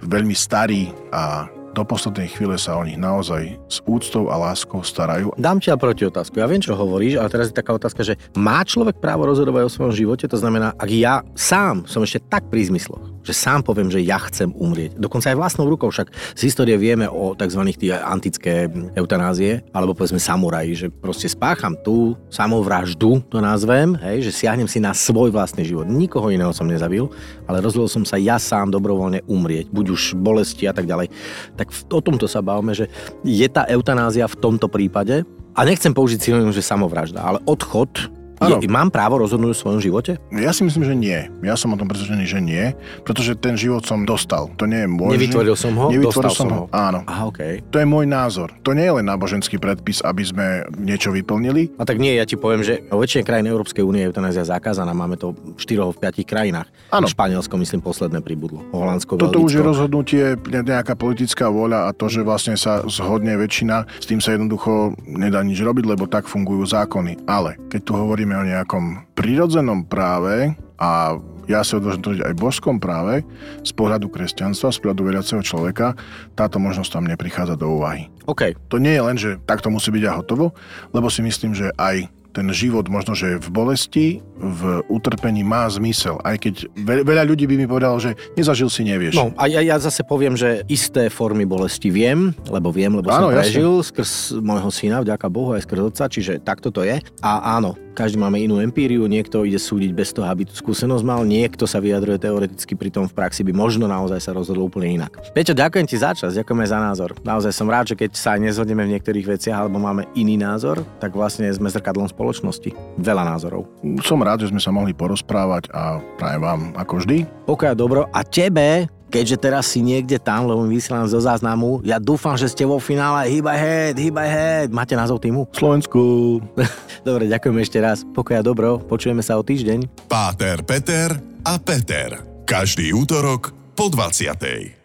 veľmi 0.05 0.37
starí 0.37 0.93
a 1.13 1.49
do 1.73 1.83
poslednej 1.89 2.29
chvíle 2.29 2.61
sa 2.61 2.77
o 2.77 2.85
nich 2.85 3.01
naozaj 3.01 3.57
s 3.65 3.81
úctou 3.89 4.29
a 4.29 4.37
láskou 4.37 4.85
starajú. 4.85 5.33
Dám 5.41 5.57
ti 5.57 5.73
proti 5.73 6.05
otázku. 6.05 6.37
Ja 6.37 6.45
viem, 6.45 6.61
čo 6.61 6.77
hovoríš, 6.77 7.17
ale 7.17 7.33
teraz 7.33 7.49
je 7.49 7.57
taká 7.57 7.73
otázka, 7.73 8.05
že 8.05 8.21
má 8.37 8.61
človek 8.61 9.01
právo 9.01 9.25
rozhodovať 9.25 9.63
o 9.67 9.73
svojom 9.73 9.93
živote? 9.97 10.29
To 10.29 10.37
znamená, 10.37 10.77
ak 10.77 10.91
ja 10.93 11.25
sám 11.33 11.89
som 11.89 12.05
ešte 12.05 12.21
tak 12.29 12.45
pri 12.53 12.69
zmysloch, 12.69 13.12
že 13.23 13.33
sám 13.35 13.63
poviem, 13.63 13.89
že 13.91 14.03
ja 14.03 14.19
chcem 14.19 14.51
umrieť. 14.55 14.99
Dokonca 14.99 15.31
aj 15.31 15.39
vlastnou 15.39 15.67
rukou, 15.67 15.89
však 15.91 16.11
z 16.37 16.41
histórie 16.47 16.77
vieme 16.77 17.07
o 17.07 17.35
tzv. 17.39 17.63
antické 18.03 18.67
eutanázie, 18.99 19.63
alebo 19.73 19.95
povedzme 19.95 20.19
samuraji, 20.19 20.73
že 20.75 20.87
proste 20.91 21.31
spácham 21.31 21.79
tú 21.81 22.19
samovraždu, 22.29 23.23
to 23.31 23.39
nazvem, 23.39 23.95
hej, 24.03 24.29
že 24.29 24.45
siahnem 24.45 24.69
si 24.69 24.83
na 24.83 24.93
svoj 24.93 25.31
vlastný 25.31 25.63
život. 25.63 25.87
Nikoho 25.87 26.29
iného 26.31 26.51
som 26.53 26.67
nezabil, 26.67 27.07
ale 27.47 27.63
rozhodol 27.63 27.91
som 27.91 28.03
sa 28.03 28.19
ja 28.19 28.37
sám 28.37 28.75
dobrovoľne 28.75 29.25
umrieť, 29.27 29.71
buď 29.71 29.87
už 29.95 30.03
bolesti 30.19 30.67
a 30.69 30.75
tak 30.75 30.87
ďalej. 30.87 31.11
Tak 31.57 31.71
o 31.91 32.01
tomto 32.03 32.27
sa 32.27 32.43
bavme, 32.43 32.75
že 32.75 32.91
je 33.23 33.47
tá 33.49 33.67
eutanázia 33.67 34.27
v 34.27 34.39
tomto 34.39 34.67
prípade, 34.67 35.25
a 35.53 35.69
nechcem 35.69 35.93
použiť 35.93 36.17
synonym, 36.17 36.49
že 36.49 36.65
samovražda, 36.65 37.21
ale 37.21 37.39
odchod 37.45 38.09
Je, 38.49 38.69
mám 38.71 38.89
právo 38.91 39.23
rozhodnúť 39.23 39.55
v 39.55 39.61
svojom 39.61 39.81
živote? 39.83 40.19
Ja 40.33 40.51
si 40.51 40.67
myslím, 40.67 40.83
že 40.83 40.95
nie. 40.95 41.19
Ja 41.43 41.55
som 41.55 41.75
o 41.75 41.77
tom 41.79 41.87
presvedčený, 41.87 42.25
že 42.27 42.41
nie, 42.43 42.75
pretože 43.07 43.39
ten 43.39 43.55
život 43.55 43.87
som 43.87 44.03
dostal. 44.03 44.51
To 44.59 44.65
nie 44.67 44.85
je 44.85 44.89
môj 44.91 45.15
Nevytvoril 45.15 45.55
som 45.55 45.73
ho, 45.79 45.91
Nevytvoril 45.93 46.33
dostal 46.33 46.33
som 46.35 46.49
som 46.49 46.49
ho. 46.51 46.63
Áno. 46.75 47.01
Aha, 47.07 47.29
okej. 47.29 47.63
To 47.71 47.77
je 47.79 47.87
môj 47.87 48.07
názor. 48.09 48.51
To 48.67 48.75
nie 48.75 48.87
je 48.87 48.95
len 48.99 49.07
náboženský 49.07 49.57
predpis, 49.63 50.03
aby 50.03 50.23
sme 50.27 50.47
niečo 50.77 51.15
vyplnili. 51.15 51.71
A 51.79 51.87
tak 51.87 52.03
nie, 52.03 52.19
ja 52.19 52.27
ti 52.27 52.35
poviem, 52.35 52.67
že 52.67 52.83
vo 52.91 52.99
väčšine 52.99 53.23
krajín 53.23 53.47
Európskej 53.47 53.83
únie 53.85 54.03
je 54.03 54.09
eutanázia 54.11 54.43
zakázaná. 54.43 54.91
Máme 54.91 55.15
to 55.17 55.35
v 55.35 55.61
4 55.61 55.95
v 55.95 55.99
5 55.99 56.23
krajinách. 56.27 56.69
Áno. 56.91 57.07
Španielsko, 57.07 57.55
myslím, 57.59 57.81
posledné 57.81 58.21
pribudlo. 58.21 58.65
Holandsko, 58.75 59.17
Toto 59.17 59.39
už 59.39 59.53
je 59.55 59.63
Belgicko. 59.63 59.71
rozhodnutie, 59.71 60.23
ne- 60.51 60.65
nejaká 60.67 60.95
politická 60.99 61.47
vôľa 61.53 61.89
a 61.89 61.91
to, 61.95 62.09
že 62.09 62.25
vlastne 62.25 62.57
sa 62.57 62.83
zhodne 62.89 63.37
väčšina, 63.37 63.87
s 64.01 64.07
tým 64.09 64.19
sa 64.19 64.35
jednoducho 64.35 64.97
nedá 65.07 65.45
nič 65.45 65.61
robiť, 65.61 65.85
lebo 65.87 66.09
tak 66.09 66.27
fungujú 66.27 66.65
zákony. 66.67 67.29
Ale 67.29 67.57
keď 67.69 67.81
tu 67.85 67.93
hovoríme 67.95 68.32
o 68.35 68.45
nejakom 68.45 68.85
prirodzenom 69.13 69.85
práve 69.85 70.55
a 70.77 71.17
ja 71.45 71.67
si 71.67 71.75
odvážim 71.75 72.01
tvrdiť 72.01 72.23
aj 72.23 72.35
božskom 72.39 72.79
práve, 72.79 73.27
z 73.61 73.73
pohľadu 73.75 74.07
kresťanstva, 74.09 74.71
z 74.71 74.79
pohľadu 74.79 75.03
veriaceho 75.03 75.43
človeka, 75.43 75.99
táto 76.33 76.63
možnosť 76.63 76.91
tam 76.93 77.05
neprichádza 77.05 77.59
do 77.59 77.79
úvahy. 77.79 78.07
OK, 78.27 78.55
To 78.71 78.79
nie 78.79 78.95
je 78.95 79.03
len, 79.03 79.17
že 79.19 79.31
takto 79.43 79.67
musí 79.67 79.91
byť 79.91 80.05
a 80.07 80.13
hotovo, 80.15 80.55
lebo 80.91 81.11
si 81.11 81.21
myslím, 81.21 81.53
že 81.53 81.75
aj 81.75 82.07
ten 82.33 82.49
život 82.49 82.89
možno, 82.89 83.13
že 83.13 83.37
v 83.37 83.49
bolesti, 83.53 84.07
v 84.41 84.81
utrpení 84.89 85.45
má 85.45 85.69
zmysel. 85.69 86.17
Aj 86.25 86.41
keď 86.41 86.65
ve- 86.73 87.05
veľa 87.05 87.29
ľudí 87.29 87.45
by 87.45 87.61
mi 87.61 87.69
povedalo, 87.69 88.01
že 88.01 88.17
nezažil 88.35 88.73
si, 88.73 88.89
nevieš. 88.89 89.15
No 89.15 89.37
a 89.37 89.45
ja, 89.47 89.61
ja 89.61 89.77
zase 89.77 90.01
poviem, 90.01 90.33
že 90.33 90.65
isté 90.67 91.13
formy 91.13 91.45
bolesti 91.45 91.93
viem, 91.93 92.33
lebo 92.49 92.73
viem, 92.73 92.89
lebo 92.89 93.13
Áno, 93.13 93.29
som 93.29 93.37
jasne. 93.37 93.53
prežil 93.53 93.71
skrz 93.85 94.11
môjho 94.41 94.73
syna, 94.73 95.05
vďaka 95.05 95.29
Bohu 95.29 95.53
aj 95.53 95.69
skrz 95.69 95.81
otca, 95.85 96.05
čiže 96.09 96.41
takto 96.41 96.73
to 96.73 96.81
je. 96.83 97.05
A 97.21 97.61
áno, 97.61 97.77
každý 97.93 98.17
máme 98.19 98.41
inú 98.41 98.59
empíriu, 98.59 99.05
niekto 99.07 99.45
ide 99.45 99.61
súdiť 99.61 99.93
bez 99.93 100.11
toho, 100.11 100.27
aby 100.27 100.49
tú 100.49 100.57
skúsenosť 100.57 101.05
mal, 101.05 101.23
niekto 101.23 101.69
sa 101.69 101.79
vyjadruje 101.79 102.19
teoreticky, 102.19 102.73
pritom 102.75 103.07
v 103.07 103.15
praxi 103.15 103.45
by 103.45 103.53
možno 103.53 103.85
naozaj 103.85 104.19
sa 104.19 104.33
rozhodol 104.33 104.67
úplne 104.67 104.97
inak. 104.99 105.21
Peťo, 105.37 105.53
ďakujem 105.53 105.87
ti 105.87 105.97
za 106.01 106.17
čas, 106.17 106.33
ďakujem 106.35 106.61
aj 106.65 106.71
za 106.73 106.79
názor. 106.81 107.11
Naozaj 107.23 107.53
som 107.53 107.69
rád, 107.69 107.93
že 107.93 107.99
keď 108.01 108.11
sa 108.17 108.35
aj 108.35 108.41
nezhodneme 108.49 108.89
v 108.89 108.93
niektorých 108.99 109.27
veciach 109.39 109.69
alebo 109.69 109.77
máme 109.77 110.09
iný 110.17 110.41
názor, 110.41 110.81
tak 110.99 111.13
vlastne 111.13 111.53
sme 111.53 111.69
zrkadlom 111.69 112.09
spoločnosti. 112.09 112.73
Veľa 112.99 113.29
názorov. 113.29 113.69
Som 114.01 114.25
rád, 114.25 114.49
že 114.49 114.51
sme 114.51 114.59
sa 114.59 114.73
mohli 114.73 114.97
porozprávať 114.97 115.69
a 115.71 116.01
prajem 116.17 116.43
vám 116.43 116.61
ako 116.75 117.05
vždy. 117.05 117.29
Pokoj 117.45 117.69
a 117.69 117.77
dobro. 117.77 118.01
A 118.11 118.25
tebe, 118.25 118.89
keďže 119.13 119.37
teraz 119.37 119.69
si 119.69 119.85
niekde 119.85 120.17
tam, 120.17 120.49
lebo 120.49 120.65
my 120.65 120.73
vysielam 120.73 121.05
zo 121.05 121.21
záznamu, 121.21 121.85
ja 121.85 122.01
dúfam, 122.01 122.33
že 122.41 122.49
ste 122.49 122.65
vo 122.65 122.81
finále 122.81 123.29
hýbaj 123.29 123.59
head, 123.61 123.95
hýbaj 124.01 124.29
head. 124.33 124.69
Máte 124.73 124.97
názov 124.97 125.21
týmu? 125.21 125.45
Slovensku. 125.53 126.41
Dobre, 127.07 127.29
ďakujem 127.29 127.57
ešte 127.61 127.79
raz. 127.79 128.09
Pokoj 128.17 128.41
a 128.41 128.43
dobro. 128.43 128.81
Počujeme 128.81 129.21
sa 129.21 129.37
o 129.37 129.45
týždeň. 129.45 130.09
Páter, 130.09 130.65
Peter 130.65 131.13
a 131.45 131.61
Peter. 131.61 132.17
Každý 132.49 132.97
útorok 132.97 133.53
po 133.77 133.93
20. 133.93 134.82